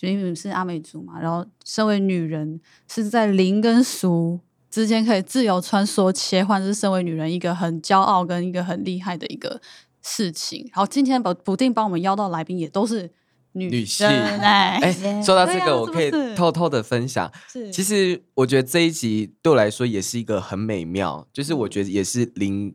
[0.00, 4.40] 因为是阿美族嘛，然后身为女人是在灵跟俗。
[4.70, 9.60] 之间可以自由穿梭切换，是身为女人一个很骄傲跟一个很厉害的一个
[10.00, 10.60] 事情。
[10.72, 13.10] 然后，今天不不定帮我们邀到来宾也都是
[13.54, 14.06] 女性。
[14.06, 14.80] 哎，
[15.26, 17.28] 说到这个，我可以偷偷的分享。
[17.72, 22.72] 其实我觉得这一集对我来说也是一个很美妙，就是我觉得也是零。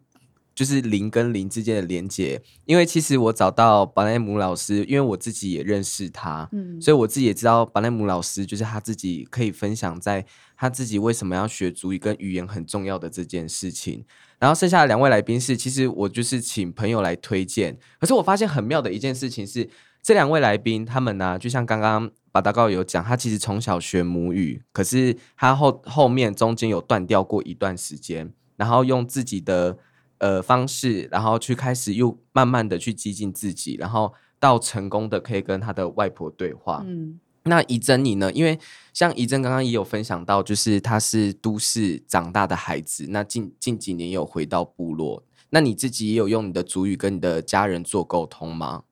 [0.56, 14.06] 就是零跟零之间的连接，因为其实我找到巴奈姆老师，因为我自己也认识他，嗯，所以我自己也知道巴奈姆老师就是他自己可以分享在他自己为什么要学主语跟语言很重要的这件事情。
[14.40, 19.70] 然后剩下的两位来宾是，其实我就是请朋友来推荐，可是我发现很妙的一件事情是，
[20.02, 29.78] 这两位来宾他们呢，就像刚刚巴达高有讲，他其实从小学母语，可是他后后面中间有断掉过一段时间，然后用自己的。
[30.26, 36.82] 呃，方式，然后去开始又慢慢的去激进自己，然后到成功的可以跟他的外婆对话。
[36.84, 38.32] 嗯，那怡珍你呢？
[38.34, 38.58] 因为
[38.92, 48.86] 像怡珍刚刚也有分享到，就是他是都市长大的孩子，那近近几年有回到部落，那你自己也有用你的主语跟你的家人做沟通吗？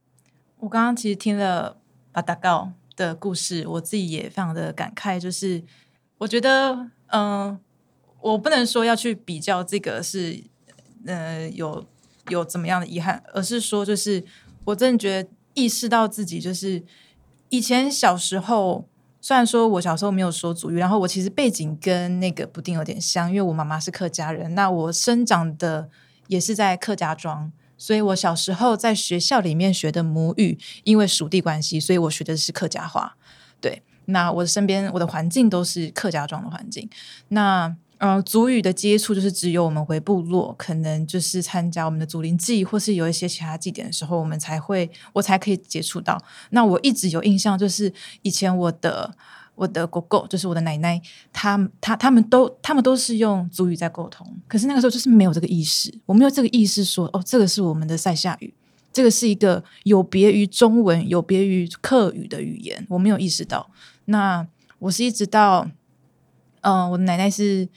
[0.59, 1.77] 我刚刚其实听了
[2.11, 5.63] 巴达告的故事，我自己也非常的感慨，就是
[6.19, 7.59] 我觉得，嗯，
[8.21, 10.43] 我不能说要去比较这个是。
[11.05, 11.85] 呃，有
[12.29, 13.21] 有怎么样的遗憾？
[13.33, 14.23] 而是说，就是
[14.65, 16.83] 我真的觉得意识到自己，就是
[17.49, 18.87] 以前小时候，
[19.21, 25.89] 虽然说我小时候没有说主语，然后我其实背景跟那个布丁有点像，因为我妈妈是客家人，那我生长的
[26.27, 33.17] 也是在客家庄，所以我小时候在学校里面学的母语，因为属地关系，所以我学的是客家话。
[33.61, 36.89] 对，那我的身边我的环境都是客家庄的环境。
[37.29, 46.21] 那呃，族语的接触就是只有我们回部落，可能就是参加我们的祖灵祭，或是有一些其他祭典的时候，我们才会我才可以接触到。
[46.49, 49.15] 那我一直有印象，就是以前我的
[49.55, 58.53] 我的狗狗，就是我的奶奶，他他他们都他们都是用族语在沟通，可是那个时候就是没有这个意识，我没有这个意识说，哦，这个是我们的塞夏语，
[58.91, 63.69] 这个是一个有别于中文、有别于客语的语言，我没有意识到。
[64.03, 64.45] 那
[64.79, 65.69] 我是一直到，
[66.59, 67.69] 嗯、我的奶奶是。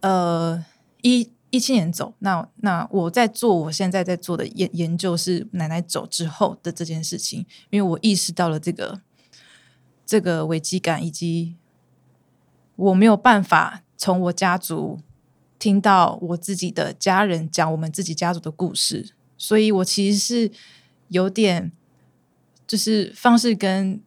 [0.00, 0.64] 呃，
[1.02, 9.00] 一一七年走，那那我在做我现在在做的研研究是奶奶走之后的这件事情，因为我意识到了这个
[10.06, 11.56] 这个危机感，以及
[12.76, 15.00] 我没有办法从我家族
[15.58, 20.52] 听到我自己的家人讲我们自己家族的故事，所以我其实是
[21.08, 21.72] 有点
[22.66, 24.00] 就是方式跟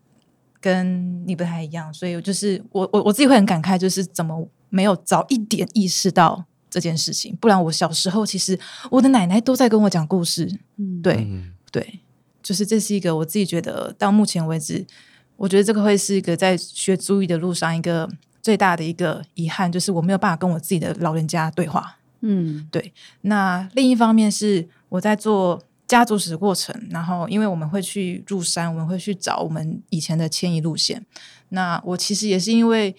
[0.61, 4.47] 跟你不太一样，所以就是我我我自己会很感慨，就是怎么。
[4.71, 10.59] 没有早一点意识到这件事情，不然我小时候其实我的奶奶都在跟我讲故事。
[10.77, 11.99] 嗯，对、嗯对，
[12.41, 14.83] 就是这是一个我自己觉得到目前为止，
[15.35, 18.09] 我觉得这个会是一个在学足语的路上一个
[18.41, 21.97] 最大的一个遗憾，就是我没有办法跟我自己的老人家对话。
[22.23, 31.05] 嗯对那另一方面是我在做家族史的过程，然后因为我们会去入山，我们会去找我们以前的迁移路线。
[31.49, 32.95] 那我其实也是因为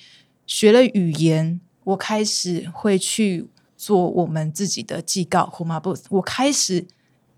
[0.52, 6.86] 学了语言，我开始会去做我们自己的祭告 h o m a b o o 我开始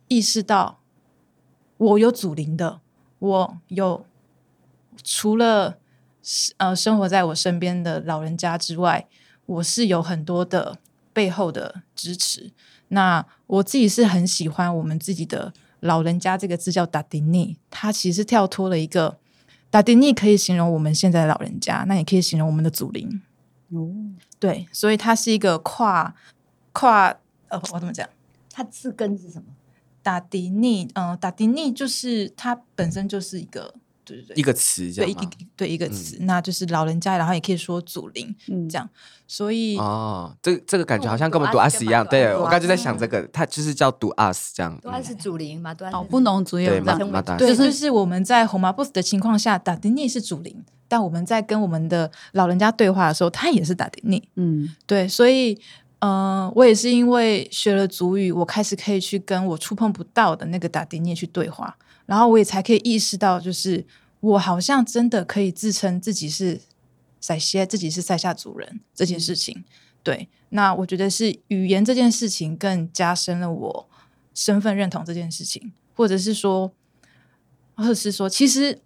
[0.09, 0.81] 意识到
[1.77, 2.81] 我有祖灵的，
[3.21, 4.05] 我有
[5.05, 5.79] 除了
[6.57, 9.07] 呃生活在我身边的老人家之外，
[9.47, 10.79] 我是有很多的
[11.13, 12.51] 背后的支持。
[12.89, 19.19] 那我自己是很喜欢我们自己的老人家这个字叫达迪尼，他其实跳脱了一个
[19.75, 23.21] 达迪尼可以形容我们现在的老人家，那也可以形容我们的祖灵。
[23.71, 23.91] 哦，
[24.39, 26.15] 对，所以它是一个跨
[26.73, 27.09] 跨
[27.49, 28.09] 呃，我怎么讲？
[28.53, 29.47] 它字根是什么？
[30.01, 35.27] 打迪尼，嗯、达迪尼就是它本身就是一个，对对对，一个词这对一个？
[35.57, 38.89] 对一个词，那就是老人家，然后也可以说祖灵嗯，这样。
[39.27, 44.79] 所以哦，这这个感觉好像跟我们读读 us us 一样，对我刚才就在想这个，它就是叫读 us 这样。
[44.83, 54.23] 都还是祖灵嘛，都还是哦，不农族也有对，这样，马马达对，就就是是我们在红麻 boss 的情况下，打丁尼是祖灵，但我们在跟我们的老人家对话的时候，他也是打丁尼。
[54.37, 54.69] 嗯。
[54.87, 55.59] 对，所以，
[56.01, 61.75] 呃，我也是因为学了族语，我开始可以去跟我触碰不到的那个打迪涅去对话，
[62.07, 63.85] 然后我也才可以意识到，就是
[64.21, 66.61] 我好像真的可以自称自己是
[67.21, 69.65] 塞西，自己是塞夏族人这件事情。
[70.03, 73.89] 对，那我觉得是语言这件事情更加深了我
[74.35, 76.71] 身份认同这件事情，或者是说，
[77.75, 78.79] 或者是说，其实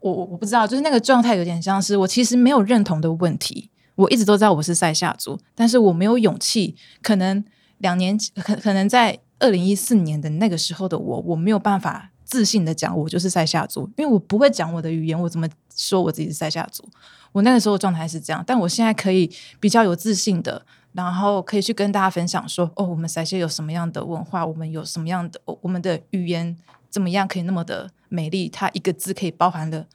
[0.00, 6.74] 我我我不知道，就是那个状态有点像是我其实没有认同的问题，我一直都知道我是塞夏族，但是我没有勇气。
[7.00, 7.44] 可能
[7.78, 16.88] 两年可可能在二零一四年的那个时候的我，我没有办法自信的讲我就是塞夏族，因为我不会讲我的语言，我怎么说我自己是塞夏族？
[17.32, 26.56] 我那个时候的状态是这样，但我现在可以比较有自信的，然后可以去跟大家分享说，哦，我们塞西有什么样的文化，我们有什么样的，我们的语言
[26.88, 28.48] 怎么样可以那么的美丽？
[28.48, 29.86] 它一个字可以包含了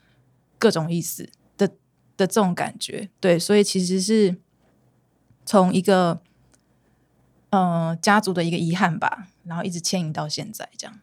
[0.57, 1.67] 各种意思的
[2.17, 4.35] 的这种感觉，对，所以其实是
[5.45, 6.19] 从一个
[7.51, 10.99] 呃家族的一个遗憾吧，然后一直牵引到现在这样。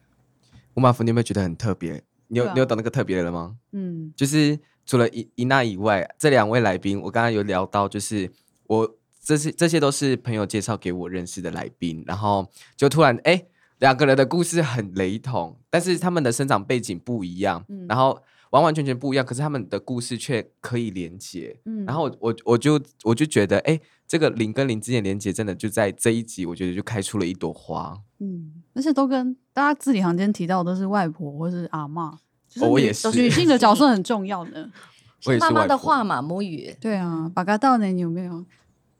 [0.77, 2.03] 吴马福，你有没有觉得很特别？
[2.27, 3.55] 你有、啊你有懂那个特别的吗？
[3.71, 8.31] 嗯就是除了伊伊娜以外，这两位来宾，我刚刚有聊到，就是
[8.67, 13.43] 我这些这些都是朋友介绍给我认识的来宾，然后就突然哎，
[13.79, 21.59] 两个人的故事很雷同，但是他们的生长背景不一样，嗯然后完完全全不一样，可是他们的故事却可以连接。
[21.65, 27.99] 嗯，然后我我我就我就觉得，哎，这个零跟零之间的连接，真的就在这一集，我觉得就开出了一朵花。
[28.19, 32.15] 嗯，而且都跟大家字里行间提到的都是外婆或是阿嬷，
[32.47, 34.69] 就是我也是女性的角色很重要的。
[35.25, 36.77] 我也是妈妈外婆的话嘛，母语。
[36.79, 38.45] 对啊，把嘎到呢，你有没有？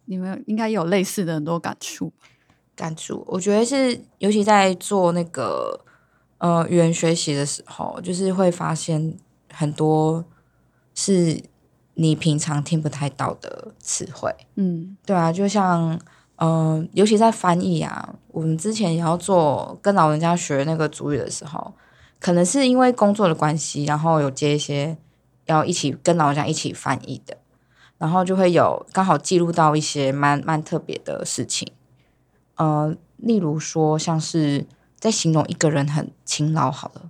[0.06, 2.12] 你们应该有类似的很多感触。
[2.76, 5.80] 感触，我觉得是，尤其在做那个
[6.40, 9.16] 呃语言学习的时候，就是会发现
[9.54, 10.26] 很多
[10.96, 11.40] 是
[11.94, 14.36] 你平常听不太到的词汇。
[14.56, 16.02] 嗯对啊，就像
[16.40, 21.74] 嗯、尤其在翻译啊，我们之前也要做跟老人家学那个主语的时候，
[22.20, 24.96] 可能是因为工作的关系，然后有接一些
[25.46, 27.38] 要一起跟老人家一起翻译的，
[27.98, 31.72] 然后就会有刚好记录到一些蛮蛮特别的事情，
[32.56, 34.68] 呃，例如说像是
[35.00, 37.10] 在形容一个人很勤劳好了，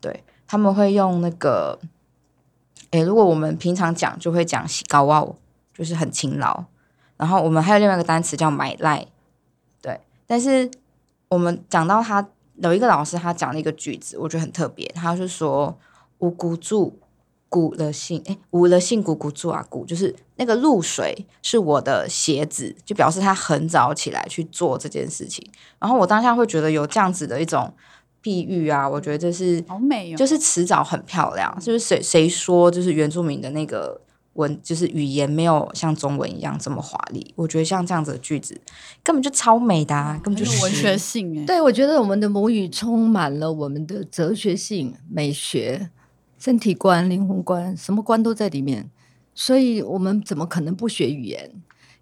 [0.00, 1.78] 对他们会用那个，
[2.90, 5.24] 诶，如果我们平常讲就会讲喜高哇，
[5.72, 6.64] 就是很勤劳。
[7.16, 9.06] 然后我们还有另外一个单词叫买赖，
[9.80, 10.00] 对。
[10.26, 10.68] 但是
[11.28, 14.86] 我们讲到他有一个老师，他讲了一个句子，我觉得很特别。
[14.88, 15.78] 他是说
[16.18, 16.98] “无辜住
[17.48, 25.46] 鼓了性”，哎，“无了性鼓鼓住啊鼓”，就是那个露水是我的鞋子，就表示他很早起来去做这件事情。
[25.78, 27.72] 然后我当下会觉得有这样子的一种
[28.20, 31.56] 比喻啊，我觉得这是好美哦，就是迟早很漂亮。
[31.60, 34.00] 就是谁谁说就是原住民的那个。
[34.34, 38.58] 文就是语言没有像中文一样这么华丽，我觉得像这样子的句子
[39.02, 41.44] 根本就超美的，啊，根本就是文学性哎。
[41.44, 45.90] 对，我觉得我们的母语充满了我们的哲学性、美学、
[46.38, 48.90] 身体观、灵魂观，什么观都在里面，
[49.34, 51.50] 所以我们怎么可能不学语言？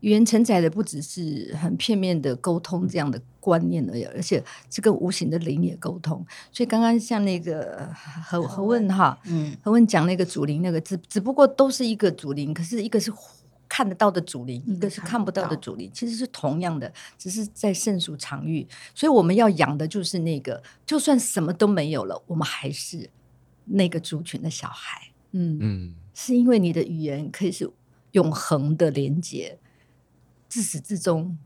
[0.00, 6.24] 语言承载的不只是很片面的沟通这样的观念而已，而且是跟无形的灵也沟通。
[6.50, 7.88] 所以刚刚像那个
[8.24, 13.12] 何何问哈，嗯，何问讲那个祖灵那个只只不过都是一个祖灵，可是一个是
[13.68, 18.66] 看得到的祖灵，一个是看不到的祖灵，其实是同样的，只是在圣属场域。
[18.94, 23.10] 所以我们要养的就是那个，就算什么都没有了，我们还是
[23.66, 25.08] 那个族群的小孩。
[25.32, 27.70] 嗯嗯，是因为你的语言可以是
[28.12, 29.58] 永恒的连接。
[30.50, 31.38] 自始至终，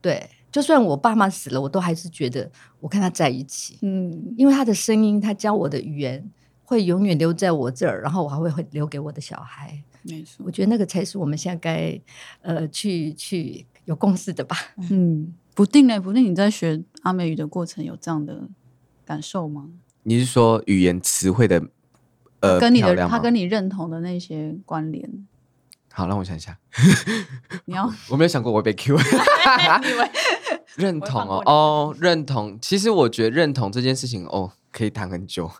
[0.00, 3.76] 对，就算我爸妈死了，我都还是觉得我跟他在一起。
[3.82, 6.30] 嗯，因为他的声音，他教我的语言，
[6.64, 9.82] 会永远留在我这儿，然后我还会会留给我的小孩。
[10.02, 12.00] 没错，我觉得那个才是我们现在该
[12.40, 14.56] 呃去去有共识的吧。
[14.90, 18.48] 嗯，不定呢，不定你在学阿美语的过程有这样的
[19.04, 19.68] 感受吗？
[20.04, 21.60] 你是说语言词汇的
[22.38, 25.26] 呃，跟你的他跟你认同的那些关联？
[25.96, 26.54] 好，让我想一下。
[27.64, 28.98] 你要 我没有想过我会被 Q。
[30.76, 32.58] 认同哦哦，认同。
[32.60, 35.50] 其实我觉得认同这件事情哦，可以谈很久。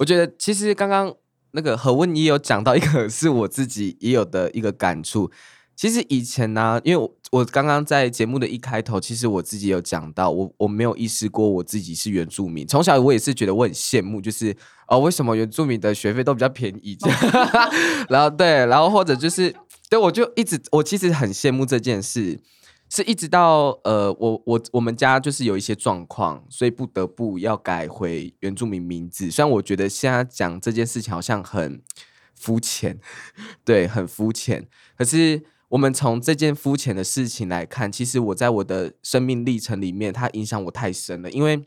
[0.00, 1.14] 我觉得其实刚刚
[1.52, 5.30] 那个何问也有讲到一个是我自己也有的一个感触。
[5.76, 12.66] 其实以前呢，因为我我刚刚在节目的一开头，其实我自己有讲到，我我没有意识过我自己是原住民。
[12.66, 14.56] 从小我也是觉得我很羡慕，就是
[14.88, 16.98] 哦，为什么原住民的学费都比较便宜？
[18.08, 19.54] 然后对，然后或者就是。
[19.88, 22.40] 对，我就一直，我其实很羡慕这件事，
[22.90, 29.30] 是一直到呃，我我我们家就是有一些状况，所以不得不要改回原住民名字。
[29.30, 31.80] 虽然我觉得现在讲这件事情好像很
[32.34, 32.98] 肤浅，
[33.64, 34.66] 对，很肤浅。
[34.98, 41.64] 可是我们从这件肤浅的事情来看，其实我在我的生命历程里面，它影响我太深了，因为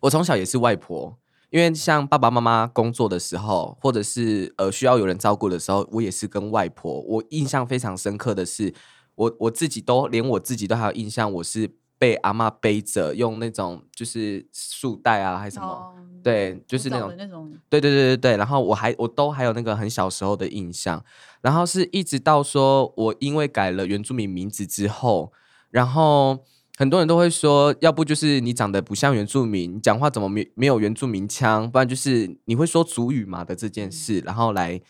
[0.00, 1.18] 我从小也是外婆。
[1.50, 7.00] 因为像爸爸妈妈工作的时候，或者是呃需要有人照顾的时候，我也是跟外婆。
[7.00, 8.74] 我印象非常深刻的是，
[9.14, 15.94] 我我自己都连我自己都还有印象，我是被阿妈背着，用那种就是束带啊，还是什么？
[16.22, 17.50] 对，就是那种那种。
[17.70, 18.36] 对对对对对。
[18.36, 21.02] 然后我还我都还有那个很小时候的印象。
[21.40, 25.32] 然后是一直到说我因为改了原住民名字之后，
[25.70, 26.40] 然后。
[26.78, 34.80] 很多人都会说，要不就是你长得不像原住民，讲话怎么没没有原住民腔，不然就是你会说主语嘛的这件事，然后来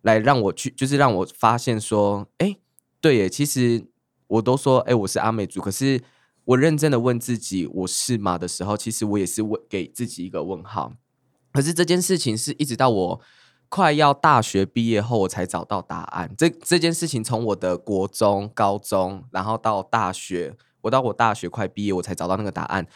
[0.00, 2.56] 来让我去，就是让我发现说，哎，
[2.98, 3.84] 对耶，其实
[4.26, 6.00] 我都说，哎，我是阿美族，可是
[6.46, 10.94] 我认真的问自己，我是吗的时候，其实我也是问给自己一个问号。
[11.52, 13.20] 可是这件事情是一直到我
[13.68, 16.34] 快要大学毕业后，我才找到答案。
[16.38, 20.56] 这这件事情从我的国中、高中，然后到大学。
[20.84, 22.86] 我到我大学快毕业，我才找到那个答案。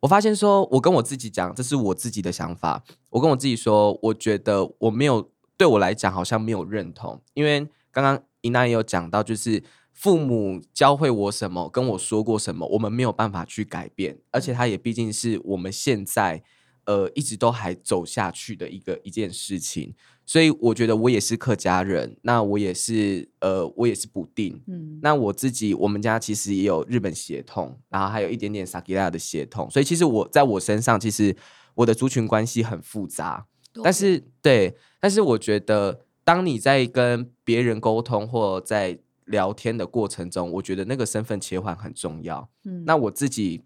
[0.00, 2.84] 我发现说，我跟我自己讲，这是我自己的想法。
[3.10, 16.42] 我跟我自己说，我觉得我没有对我来讲好像没有认同，因为刚刚伊娜也有讲到，就是父母教会我什么，跟我说过什么，我们没有办法去改变，而且他也毕竟是我们现在
[16.84, 19.94] 呃一直都还走下去的一个一件事情。
[20.28, 24.60] 所以我觉得我也是客家人，那我也是呃，我也是补丁。
[24.66, 31.34] 嗯，那我自己我们家其实也有日本血统，然后还有一点点萨吉拉的血统，所以其实我在我身上，其实
[31.74, 33.46] 我的族群关系很复杂。
[33.82, 42.46] 但是对，但是我觉得当你在跟别人沟通或在聊天的过程中，我觉得那个身份切换很重要。
[42.64, 43.62] 嗯，那我自己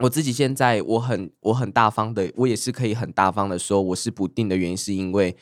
[0.00, 5.34] 我自己现在我很我很大方的，我也是可以很大方的说我是不定的原因，是因为。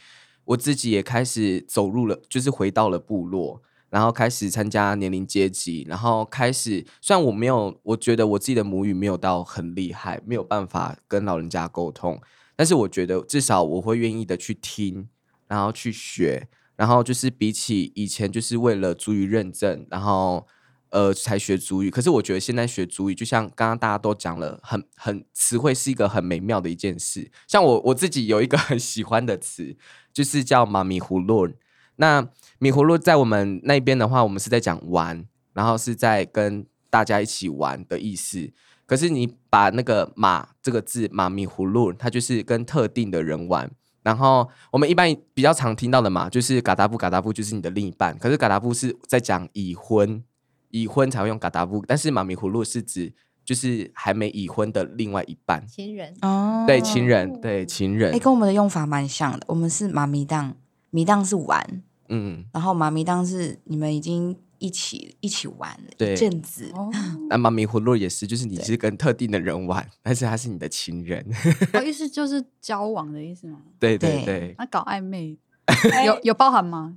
[0.44, 6.84] 我自己也开始走入了，就是回到了部落，然后开始参加年龄阶级，然后开始。
[7.00, 12.20] 虽然我没有，我觉得我自己的母语没有到很厉害，没有办法跟老人家沟通，
[12.56, 15.08] 但是我觉得至少我会愿意的去听，
[15.46, 20.46] 然后去学，然后就是比起以前，就是为了足语认证，然后
[20.90, 21.90] 呃才学主语。
[21.90, 27.30] 可是我觉得现在学主语，就像刚刚大家都讲了，很很词汇是一个很美妙的一件事。
[27.46, 29.76] 像我我自己有一个 很喜欢的词，
[30.12, 31.48] 就是叫妈咪葫芦。
[31.96, 32.26] 那
[32.58, 38.50] 米葫芦在我们那边的话，我们是在讲玩，然后是在跟大家一起玩的意思。
[38.86, 43.70] 可是你把那个“马”这个字“马咪葫芦”，它就是跟特定的人玩。
[44.02, 48.18] 然后我们一般比较常听到的嘛，就是嘎达布，嘎达布就是你的另一半。
[48.18, 50.22] 可是嘎达布是在讲已婚，
[50.70, 51.84] 已婚才会用嘎达布。
[51.86, 59.44] 但是马咪葫芦是指就是还没已婚的另外一半，情人哦对情人，对情人哎、，跟我们的用法蛮像的。
[59.48, 60.54] 我们是妈咪档，
[60.90, 66.70] 咪档是玩，嗯，然后妈咪档是你们已经一起一起玩了对一阵子。
[66.74, 66.88] 哦，
[67.28, 71.26] 那妈咪葫芦也是，就是你是跟特定的人玩，但是他是你的情人，
[71.74, 73.58] 哦意思就是交往的意思吗？
[73.80, 75.36] 对对对对，那搞暧昧
[76.06, 76.96] 有有包含吗？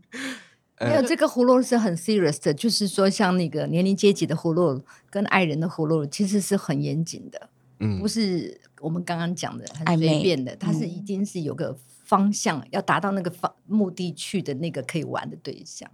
[0.75, 7.49] 呃没有这个葫芦是很 serious 的，就是说像那个年龄阶级的葫芦跟爱人的葫芦其实是很严谨的，
[7.79, 15.89] 嗯不是我们刚刚讲的很随便的，它是嗯一定是有个方向，要达到那个方目的去的那个可以玩的对象。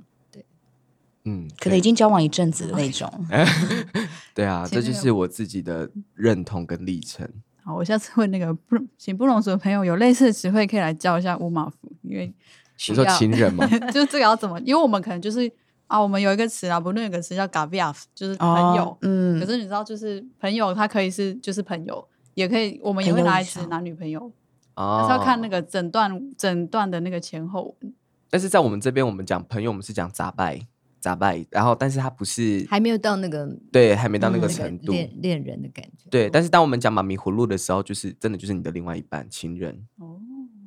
[1.24, 3.08] 嗯，可能已经交往一阵子的那种，
[4.34, 7.30] 对啊，这就是我自己的认同跟历程。
[7.64, 12.34] 好，我下次问那个不请布隆族的朋友有类似的词汇可以来教一下乌马夫，因为
[12.82, 13.68] 需你说要情人吗？
[13.94, 14.60] 就是这个要怎么？
[14.62, 15.50] 因为我们可能就是
[15.86, 18.86] 啊，我们有一个词啊，不论有个词叫 gaviaf，就是朋友。
[18.86, 24.32] 哦嗯可是你知道，就是朋友，他可以是就是朋友，也可以，我们也会拿来指男女朋友，
[24.76, 27.94] 哦还是要看那个整段整段的那个前后文。
[28.32, 30.60] 但是在我们这边，我们讲朋友，我们是讲杂拜
[31.00, 34.92] 杂拜，然后但是他不是还没有到那个对，还没到那个程度。
[34.92, 36.10] 恋恋人的感觉。
[36.10, 39.86] 对，但是当我们讲马迷葫芦的时候，就是真的就是你的另外一半情人。
[39.98, 40.18] 哦，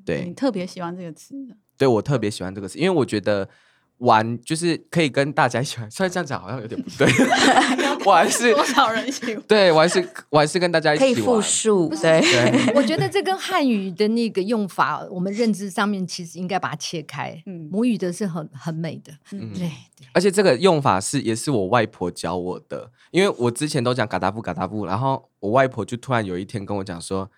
[0.04, 1.34] 对你特别喜欢这个词，
[1.76, 3.48] 对我特别喜欢这个词，因为我觉得
[3.98, 5.88] 玩就是可以跟大家一起玩。
[5.90, 7.08] 虽然这样讲好像有点不对，
[8.04, 9.42] 玩是多少人一起玩？
[9.48, 11.36] 对玩是玩是跟大家一可以起玩。
[11.36, 17.40] 复述，对，对，我觉得这跟汉语的那个用法，我们认知上面其实应该把它切开。
[17.46, 19.60] 嗯母语的是很很美的，嗯对
[19.96, 20.06] 对。
[20.12, 27.30] 而且这个用法是也是我外婆教我的，因为我之前都讲嘎达布嘎达布，然后我外婆就突然有一天跟我讲说，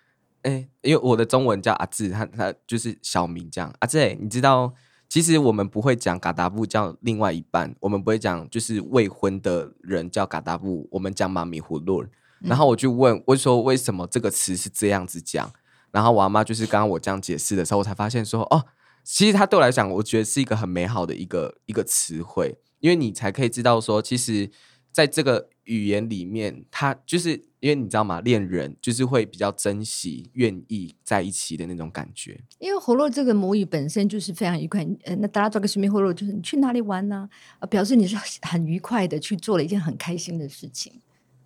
[0.47, 4.73] 哎、因为我的中文叫阿志，他他就是小名这样，阿志、欸，你知道，
[5.09, 12.05] 其实我们不会讲嘎达布叫另外一半，我们不会讲就是未婚的人叫嘎达布，我们讲妈咪葫芦。
[12.39, 15.51] 然后我就问，我说为什么这个词是这样子讲？
[15.91, 18.63] 然后我阿妈就是刚刚我这样解释的时候，我才发现说，哦，
[19.03, 24.49] 其实它对我来讲，我觉得是一个很美好的一个一个词汇，因为你才可以知道说，其实
[24.93, 28.19] 在这个语言里面，他就是因为你知道吗？
[28.21, 32.39] 恋人就是会比较珍惜、愿意在一起的那种感觉。
[32.59, 41.01] 因为葫芦这个母语本身就是非常愉快，呃，那大家做个什么葫芦，就是你去哪里玩呢、呃，表示你是很愉快的去做了一件很开心的事情，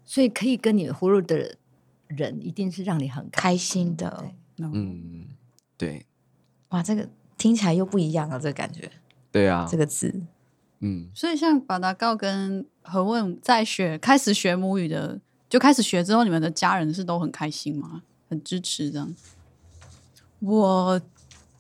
[0.06, 1.58] 所以可以跟你葫芦的
[2.08, 4.32] 人，一定是让你很开心的。
[4.58, 5.26] 嗯，
[5.78, 6.06] 对，
[6.70, 8.92] 哇，这个听起来又不一样了，这个感觉，
[9.32, 10.22] 对啊这，个字，
[10.84, 18.02] 嗯，所以像巴达告跟何问在学开始学母语的，就开始学之后，你们的家人是都很开心吗？
[18.28, 19.16] 很支持这样？
[20.40, 21.02] 我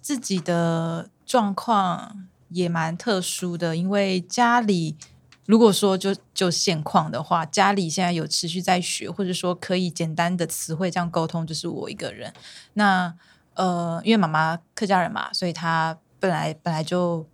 [0.02, 4.98] 自己的状况也蛮特殊的，因为家里
[5.46, 12.34] 如果说就就现况的话，家里现在有持续在学，或者说可以简单的词汇这样沟通，就是我一个人。
[12.74, 13.14] 那
[13.54, 17.28] 呃，因为妈妈客家人嘛，所以她本来本来就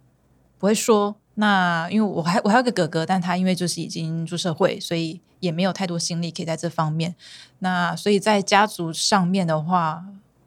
[0.57, 1.15] 不会说。
[1.39, 7.13] 那因为我还我还有个哥哥，但他因为就是已经出社会，所以也没有太多心力可以在这方面。
[7.59, 10.03] 那所以在家族上面的话，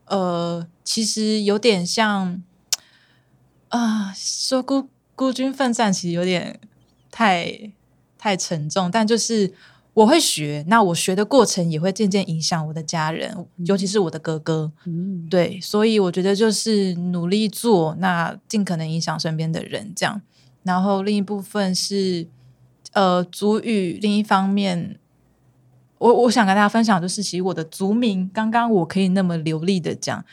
[0.07, 2.43] 呃，其实有点像
[3.68, 6.59] 啊、说孤孤军奋战，其实有点
[7.09, 7.70] 太
[8.18, 8.91] 太沉重。
[8.91, 9.55] 但就是
[9.95, 14.72] 我会学，那我学的过程也会渐渐影响我的家人，尤其是我的哥哥。
[14.86, 20.20] 嗯，对，所以我觉得就是努力做，那尽可能影响身边的人，这样。
[20.62, 22.26] 然后另一部分是
[22.92, 24.98] 呃族语，另一方面，
[25.98, 30.24] 我我想跟大家分享，就是其实我的族名，刚刚我可以那么流利的讲，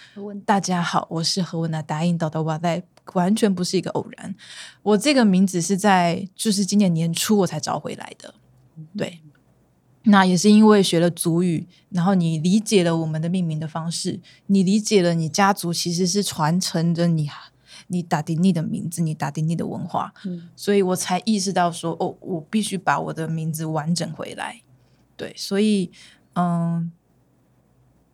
[0.46, 4.36] 大家好，我是何文娜，答应岛的瓦在，完全不是一个偶然。
[4.84, 8.34] 我这个名字是在就是今年年初我才找回来的，
[8.98, 9.22] 对。
[10.10, 17.28] 那也是因为学了族语，然后你理解了我们的命名的方式，你理解了你家族其实是传承着你
[17.88, 24.62] 你打迪尼的名字，你打迪尼的文化，嗯所以我才意识到说，哦，我必须把我的名字完整回来。
[25.16, 25.92] 对，所以
[26.36, 26.92] 嗯，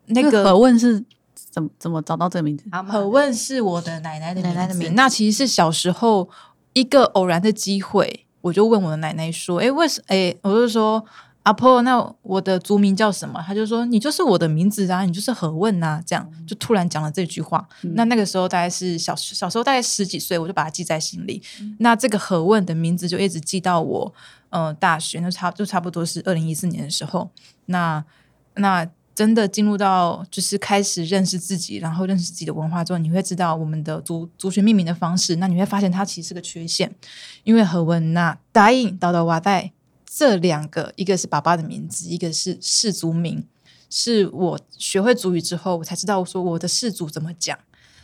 [0.06, 1.04] 那那个何问是
[1.36, 2.66] 怎么怎么找到这个名字？
[2.72, 6.30] 阿嬷何问是我的奶奶的奶奶的名字那其实是小时候
[6.74, 10.02] 一个偶然的机会，我就问我的奶奶说：“哎，为什？
[10.08, 11.04] 哎，我就说
[11.44, 17.68] 阿婆，那我的族名叫什么？”他就说：“你就是我的名字啊，你就是何问呐。”这样就突然讲了这句话。
[17.96, 21.42] 那那个时候大概是小小时候，大概十几岁，我就把它记在心里。
[21.80, 24.14] 那这个何问的名字就一直记到我
[24.50, 27.30] 呃大学，那差就差不多是二零一四年的时候。
[27.68, 28.04] 那
[28.56, 28.88] 那。
[29.16, 35.36] 真的进入到就是开始认识自己，然后认识自己的文化之后，你会知道我们的族族群命名的方式。
[35.36, 36.92] 那你会发现它其实是个缺陷，
[37.44, 39.72] 因为何问那答应叨叨哇代
[40.16, 43.44] 这两个，一个是爸爸的名字，一个是氏族名。
[43.90, 47.58] 是我学会族语之后，我才知道说我的氏族怎么讲。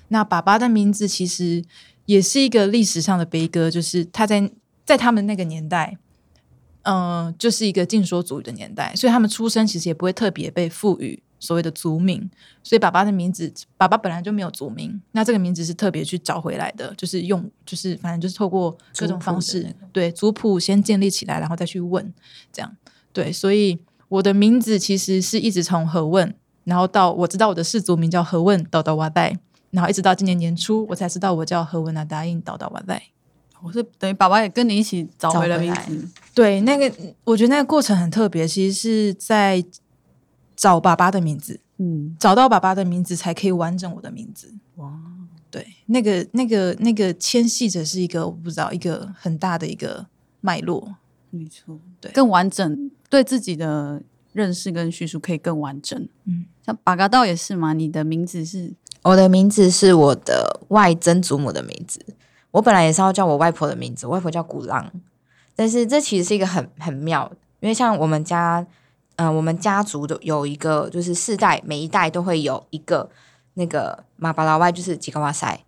[0.08, 1.64] 那爸爸的名字其实
[2.06, 4.52] 也是一个历史上的悲歌，就是他在
[4.84, 5.98] 在他们那个年代。
[6.84, 12.30] 嗯，就是一个禁说族语的年代，所以他们出生其实也不会特别被赋予所谓的族名，
[12.62, 22.14] 所以爸爸的名字，爸爸本来就没有族名，那这个名字是特别去找回来的，就是用，就是反正就是透过各种方式，对族谱先建立起来，然后再去问，
[22.52, 22.76] 这样。
[23.12, 26.34] 对，所以我的名字其实是一直从何问，
[26.66, 29.40] 然后到我知道我的氏族名叫何问岛岛瓦代，
[29.72, 33.02] 然后一直到今年年初，我才知道我叫何文啊答应岛岛瓦代。
[33.62, 36.90] 我是等于爸爸也跟你一起找回了名字，对，那个
[37.26, 39.62] 我觉得那个过程很特别，其实是在
[40.60, 44.54] 找爸爸的名字，嗯，找到爸爸的名字才可以完整我的名字。
[44.76, 44.92] 哇，
[45.50, 50.06] 对，那个那个那个牵系着是一个我不知道一个很大的一个
[50.42, 50.96] 脉络，
[51.30, 54.04] 没错，对，更完整，对自己的
[54.34, 55.98] 认识跟叙述可以更完整。
[56.26, 62.06] 嗯，像巴嘎道也是嘛，你的名字是我的名字是我的外曾祖母的名字。
[62.52, 64.92] 我本来也是要叫我外婆的名字，我外婆叫古浪，
[65.56, 67.32] 但是这其实是一个很很妙，
[67.62, 68.68] 因为像我们家，
[69.20, 73.10] 嗯，我们家族的有一个，就是四代每一代都会有一个
[73.54, 75.64] 那个马巴拉外，就是吉高瓦塞，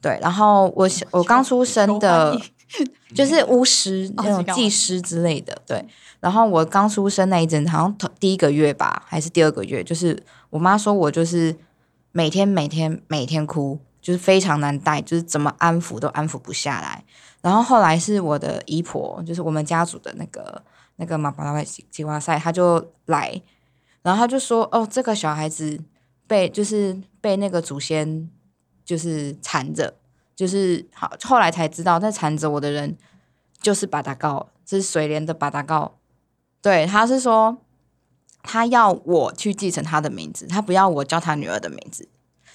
[0.00, 2.38] 对，然后我我刚出生的，
[3.14, 5.84] 就是巫师那种技师之类的，对，
[6.20, 11.56] 然后我刚出生那一阵，好像第一个月吧，还是第二个月，就是我妈说我就是
[12.12, 13.78] 每天每天每天哭。
[13.98, 17.02] 就是非常难带，就是怎么安抚都安抚不下来。
[17.40, 20.62] 然后后来是我的姨婆，就是我们家族的那个
[20.96, 23.40] 那个马巴拉维吉瓦塞，他就来，
[24.02, 25.78] 然后他就说：“哦，这个小孩子
[26.26, 28.28] 被就是被那个祖先
[28.84, 29.94] 就是缠着，
[30.34, 32.96] 就是好。”后来才知道，那缠着我的人
[33.60, 35.98] 就是巴达高，是水莲的巴达高。
[36.62, 37.58] 对，他是说
[38.42, 42.08] 他要我去继承他的名字，他不要我叫他女儿的名字。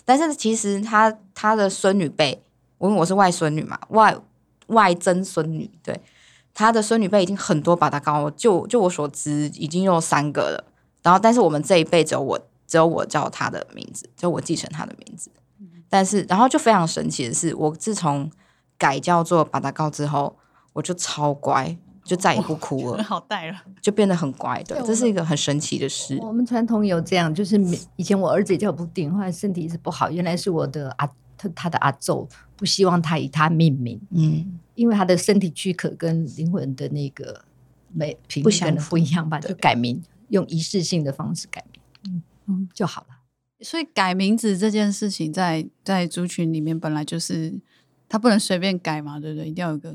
[0.04, 2.44] 但是其实他他的孙女辈，
[2.80, 4.18] 因为我是外孙女嘛，外
[4.68, 6.02] 外曾孙女，对
[6.54, 10.64] 他的孙女辈已经很多，把他高，就就我所知已经有三个了。
[11.02, 15.32] 然后，但是我们这一辈只有我，只有我叫他的名字，就我继承他的名字。
[15.90, 18.32] 但是，然后就非常神奇的是，我自从
[18.78, 20.38] 改叫做把他高之后，
[20.74, 21.78] 我就超乖。
[22.04, 26.18] 就再也不哭了， 好带了，就变得很乖的，这是一个很神奇的事。
[26.20, 27.56] 我们传统有这样，就是
[27.96, 32.28] 以前我儿子叫布丁，后来身体一直不好，原来是我的阿他他的阿祖
[32.58, 37.44] 不希望他以他命名，嗯，因为他的身体躯壳跟灵魂的那个
[37.92, 43.18] 没平衡不一样吧，就改名，用仪式性的方式改名，嗯嗯就好了。
[43.62, 47.60] 所以改名字这件事情，在在族群里面本来就是
[48.10, 49.50] 他不能随便改嘛，对不对？
[49.50, 49.94] 一定要有个。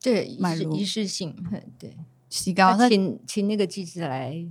[0.00, 1.32] 对，仪式性，
[1.78, 1.96] 对，
[2.28, 4.44] 提高，请请那个祭司来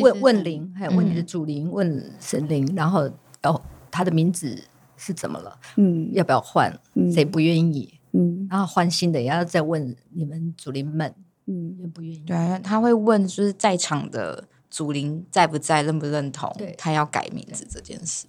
[0.00, 3.10] 问问灵，还有问你的主灵，问神灵，然后
[3.42, 4.56] 哦，他的名字
[4.96, 5.58] 是怎么了？
[5.78, 6.72] 嗯，要不要换？
[7.12, 7.97] 谁不愿意？
[8.12, 11.14] 嗯，然后换新的，也要再问你们主灵们，
[11.46, 12.18] 嗯，愿不愿意？
[12.26, 16.54] 对啊，他会问，就是在场的主灵在不在，认不认同？
[16.76, 18.26] 他要改名字这件事。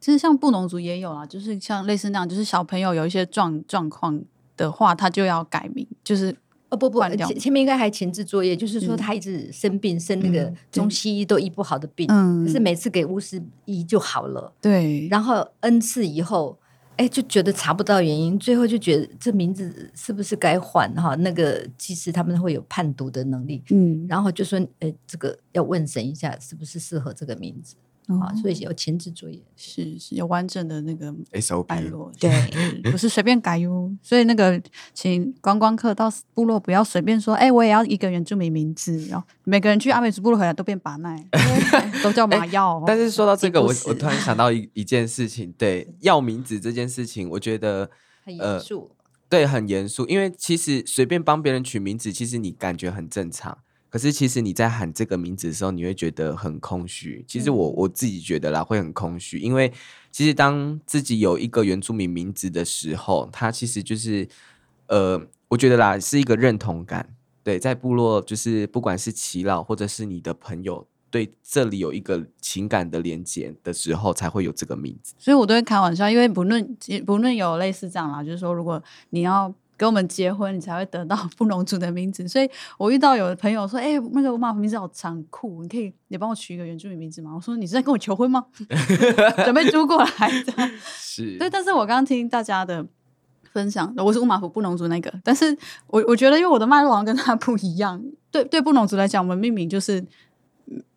[0.00, 4.22] 其实像布农族也有啊，就是像类似那样，就是小朋友有一些状状况。
[4.58, 6.36] 的话，他就要改名，就是
[6.68, 16.58] 哦不不，前前面应该还前置作业，就是说他一直生病，生那个中西医都医不好的病，嗯，可是每次给巫师医就好了，对，然后 N 次以后，
[16.98, 21.14] 哎，就觉得查不到原因，最后就觉得这名字是不是该换哈？
[21.14, 27.76] 那个其实他们会有判读的能力，嗯，然后就说，哎，这个要问神一下，是不是适合这个名字。
[28.08, 32.30] 啊，所以有前置作业，是是有完整的那个 SOP，对，
[32.90, 33.90] 不是随便改哟。
[34.02, 34.60] 所以那个，
[34.94, 38.96] 请观光客到部落不要随便说，哎，我也要一个原住民名字。
[39.08, 41.22] 然后每个人去阿美族部落回来都变巴奈，
[42.02, 42.82] 都叫马耀。
[42.86, 47.90] 但是说到这个，我我突然想到一一件事情，对， 要名字这件事情，我觉得
[48.24, 48.90] 很严肃，
[49.28, 53.58] 对，很严肃，因为其实随便帮别人取名字，其实你感觉很正常。
[53.90, 57.24] 可是，其实你在喊这个名字的时候，你会觉得很空虚。
[57.26, 59.72] 其实我我自己觉得啦，会很空虚，因为
[60.10, 64.28] 其实当自己有一个原住民名字的时候，它其实就是
[64.88, 67.14] 呃，我觉得啦，是一个认同感。
[67.42, 75.14] 对，在部落，就是不管是耆老或者是你的朋友，对这里有一个情感的连接的时候，才会有这个名字。
[75.18, 76.76] 所以我都会开玩笑，因为不论
[77.06, 82.28] 不论有类似这样啦，就是说，如果你要跟我们结婚，你才会得到布农族的名字。
[82.28, 88.44] 所以我遇到有的朋友说：“哎、那个我妈名字好长酷，你可以你帮我取一个原住民名字吗？”我说：“你是在跟我求婚吗？
[89.44, 92.84] 准备租过来这样是，对，但是我刚刚听大家的
[93.52, 95.56] 分享，我是乌马府布农族那个，但是
[95.86, 98.02] 我我觉得，因为我的脉络好像跟他不一样。
[98.30, 100.06] 对对，布农族来讲，我们命名就是嗯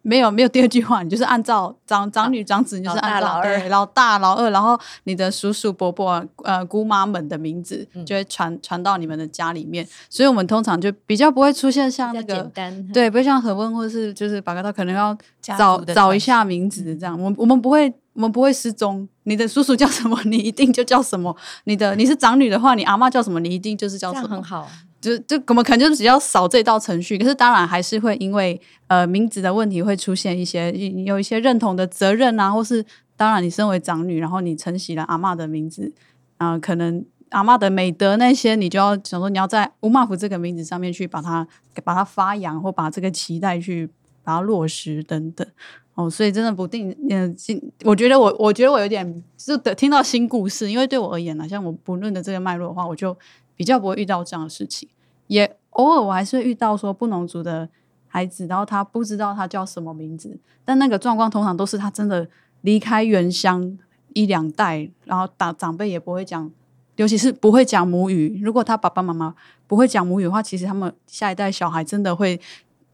[0.01, 12.51] 没有没有第二句话，你就是按照长长女长子，你就是按照老二对老大老二，然后你的叔叔伯伯呃姑妈们的名字嗯就会传传到你们的家里面，所以我们通常就比较不会出现像那个。
[12.93, 17.19] 对，不会像何问或是就是巴格道，可能要找找一下名字这样。
[17.19, 19.07] 我我们不会，我们不会失踪。
[19.23, 21.35] 你的叔叔叫什么， 你一定就叫什么。
[21.65, 24.41] 你的你是长女的话，你阿妈叫什么，你一定就是叫什么很。
[24.43, 24.67] 好，
[25.01, 30.71] 就就我们可能就是只要扫这道程序，可是当然还是会因为呃名字的问题会出现一些
[31.03, 32.85] 有一些认同的责任啊，或是
[33.17, 35.91] 当然你身为长女，然后你承袭了阿嬷的名字
[36.37, 41.47] 啊、可能阿嬷的美德那些，你就要想说你要在乌马福这个名字上面去把它
[41.83, 43.87] 把它发扬，或把这个期待去
[44.23, 45.47] 把它落实等等。
[45.93, 47.35] 哦，所以真的不定，嗯、
[47.83, 53.15] 我觉得我我觉得我有点是的听到新故事，因为对我而言呢，像我不论的这个脉络的话，我就
[53.55, 54.89] 比较不会遇到这样的事情。
[55.27, 57.69] 也偶尔我还是会遇到说布农族的
[58.07, 62.27] 孩子，然后他不知道他叫什么名字，但那个状况通常都是他真的
[62.61, 63.77] 离开原乡
[64.13, 66.51] 一两代，然后长长辈也不会讲，
[66.97, 68.41] 尤其是不会讲母语。
[68.43, 69.33] 如果他爸爸妈妈
[69.67, 72.39] 不会讲母语的话，其实他们下一代小孩真的会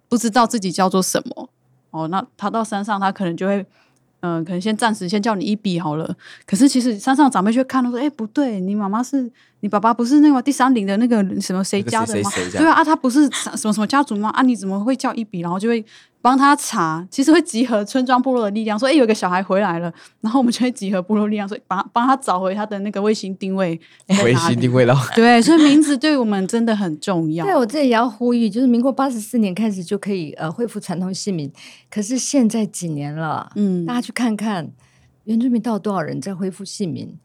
[0.08, 1.50] 不知道自己叫做什么。
[1.92, 3.66] 哦，那他到山上，他可能就会。
[4.22, 6.16] 嗯，可能先暂时先叫你一笔好了。
[6.46, 12.30] 可是其实山上长辈就看到说，哎、不对，你妈妈是你爸爸不是那个第三陵的那个什么谁家的吗？
[12.52, 14.30] 对啊，啊他不是什么什么家族吗？
[14.30, 15.42] 啊，你怎么会叫一笔？
[15.42, 15.86] 然后就会
[16.28, 24.26] 帮他查，其实会集合村庄部落的力量，说，哎、有一个小孩回来了，然后我们就会集合部落力量，说，帮他帮他找回他的那个卫星定位在哪里。
[24.26, 24.94] 微信定位了。
[25.16, 27.46] 对，所以名字对我们真的很重要。
[27.48, 31.50] 对我这也要呼吁，就是民国八十四年开始就可以呃恢复传统姓名，
[31.90, 34.70] 可是现在几年了，嗯大家去看看
[35.24, 37.18] 原住民到底多少人在恢复姓名，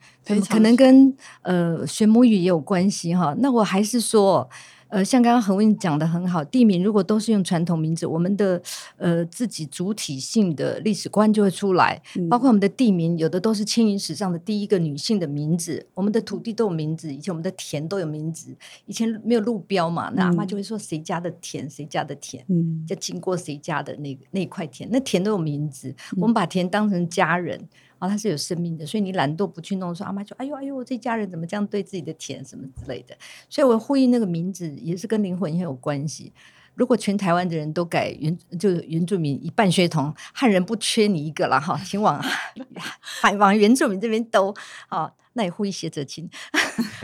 [0.48, 3.34] 可能跟呃学母语也有关系哈。
[3.38, 4.48] 那我还是说。
[4.92, 8.60] 呃，像刚刚恒温讲的很好，地名如果都是用传统名字，我们的
[8.98, 12.28] 呃自己主体性的历史观就会出来，嗯。
[12.28, 26.20] 包括我们的地名，有的都是迁移史上的第一个女性的名字，我们的土地都有名字，以前我们的田都有名字，以前没有路标嘛，那阿妈嗯就会说谁家的田，谁家的田，嗯就经过谁家的那个那一块田，那田都有名字，嗯。
[26.20, 27.58] 我们把田当成家人，
[28.02, 33.16] 啊，它是有生命的，所以你懒惰不去弄，说阿妈就哎呦哎呦，这家人怎么这样对自己的田什么之类的，
[33.48, 36.32] 所以我呼吁那个名字也是跟灵魂很有关系。
[36.74, 42.20] 如果全台湾的人都改原就原住民一半血统，汉人不缺你一个了哈，请往
[42.98, 44.52] 海往原住民这边兜
[44.88, 46.28] 啊，那也呼吁写者亲。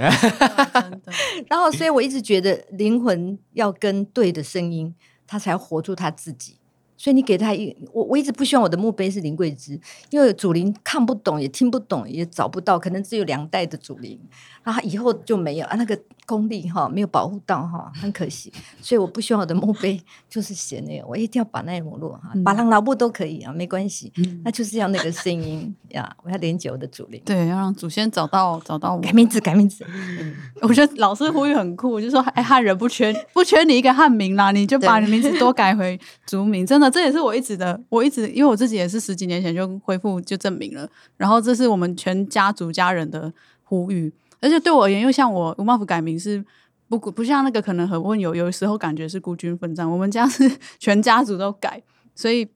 [1.48, 4.92] 然后，所以我一直觉得灵魂要跟对的声音，
[5.28, 6.57] 他才活出他自己。
[6.98, 9.80] 所以你给他一，我我一直不希望我的墓碑是林桂枝，
[10.10, 14.18] 因为祖林看不懂，也听不懂，也找不到，可能只有两代的祖灵，
[14.64, 15.96] 然后以后就没有啊，那个
[16.28, 18.52] 功力哈没有保护到哈，很可惜。
[18.82, 19.98] 所以我不希望我的墓碑
[20.28, 24.12] 就是写那个，我一定要把那个落哈，把浪老布都可以啊，没关系，
[24.44, 27.22] 那就是要那个声音呀，我要连接我的祖灵。
[27.24, 29.10] 对，要让祖先找到找到我改。
[29.12, 36.66] 名字，改名字，嗯 我觉得老师呼吁很酷，就说哎，汉人不缺不缺你一个汉名啦，你就把你名字多改回族名。
[36.66, 43.32] 真的，这也是我一直的，我一直因为我自己也是十几年前就恢复就证明了，然后这是我们全家族家人的
[43.64, 44.12] 呼吁。
[44.40, 46.44] 而且对我而言，又像我吴茂福改名是
[46.88, 51.82] 不不像那个可能很问有有时候感觉是孤军奋战，我们家是 全家族都改，
[52.14, 52.48] 所以。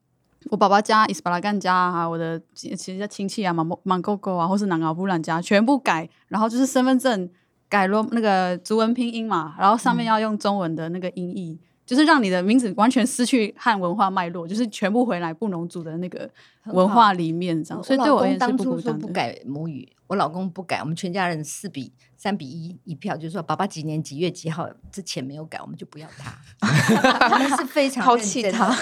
[0.50, 7.30] 我爸爸家、伊斯巴拉干家啊，我的其其实亲戚啊、马马狗狗啊，或是南奥布兰家，全部改，然后就是身份证
[7.68, 11.56] 改了那个族文拼音嘛，然后上面要用中文的那个音译，
[11.86, 16.28] 就是让你的名字完全失去汉文化脉络，就是全部回来布农族的那个
[16.72, 17.80] 文化里面这样。
[17.80, 19.12] 所以对我而言是当初说不不孤单的。
[19.12, 26.38] 改母语，我老公不改，我们全家人四比三比一一票，就是说爸爸几年几月几号之前没有改，我们就不要他。
[27.32, 28.76] 我们是非常抛弃他，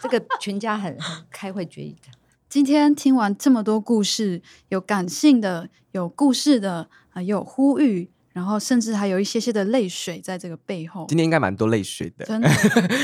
[0.00, 2.16] 这个全家很很开会决议的。
[2.48, 11.04] 今天听完这么多故事，有感性的，有故事的，啊、也有呼吁，然后甚至还有一些些的泪水在这个背后。
[11.08, 12.24] 今天应该蛮多泪水的。
[12.24, 12.48] 真的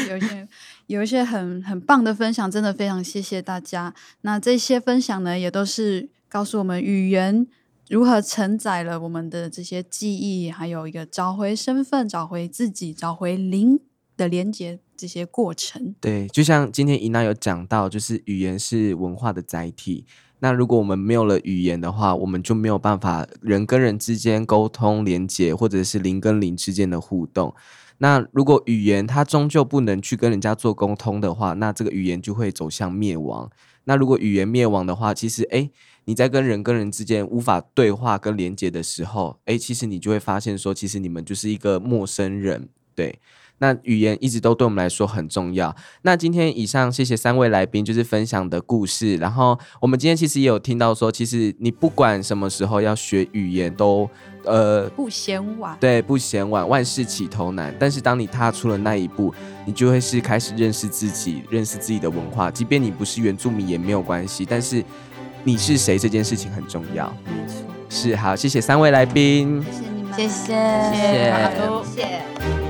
[0.09, 0.49] 有一些
[0.87, 3.93] 有一些很很棒的分享，真的非常谢谢大家。
[4.21, 7.49] 那这些分享呢，也都是告诉我们语言
[7.89, 13.81] 如何承载了我们的这些记忆，还有一个找回身份、找回自己、找回灵
[14.17, 15.95] 的连接这些过程。
[16.01, 20.07] 对，就像今天伊娜有讲到，就是语言是文化的载体。
[20.39, 27.55] 那如果我们没有了语言的话，我们就没有办法人跟人之间沟通连接，或者是灵跟灵之间的互动。
[27.99, 33.49] 那如果语言它终究不能去跟人家做沟通的话，那这个语言就会走向灭亡。
[33.85, 35.71] 那如果语言灭亡的话，其实诶，
[36.05, 43.19] 你在跟人跟人之间无法对话跟连接的时候，哎，其实你就会发现说，其实你们就是一个陌生人，对。
[43.59, 45.73] 那语言一直都对我们来说很重要。
[46.03, 49.15] 那今天以上谢谢三位来宾，就是分享的故事。
[49.19, 54.11] 然后我们今天其实也有听到说，其实你不管什么时候要学语言，都
[54.45, 55.77] 呃不嫌晚。
[55.79, 57.73] 对，不嫌晚，万事起头难。
[57.79, 59.33] 但是当你踏出了那一步，
[59.65, 62.51] 你就会是开始认识自己，认识自己的文化。
[62.51, 64.85] 即便你不是原住民也没有关系，但是
[65.45, 67.13] 你是谁这件事情很重要。
[67.25, 70.55] 没错，是好，谢谢三位来宾，谢谢你们，谢谢，
[70.93, 71.33] 谢谢。
[71.95, 72.62] 谢谢。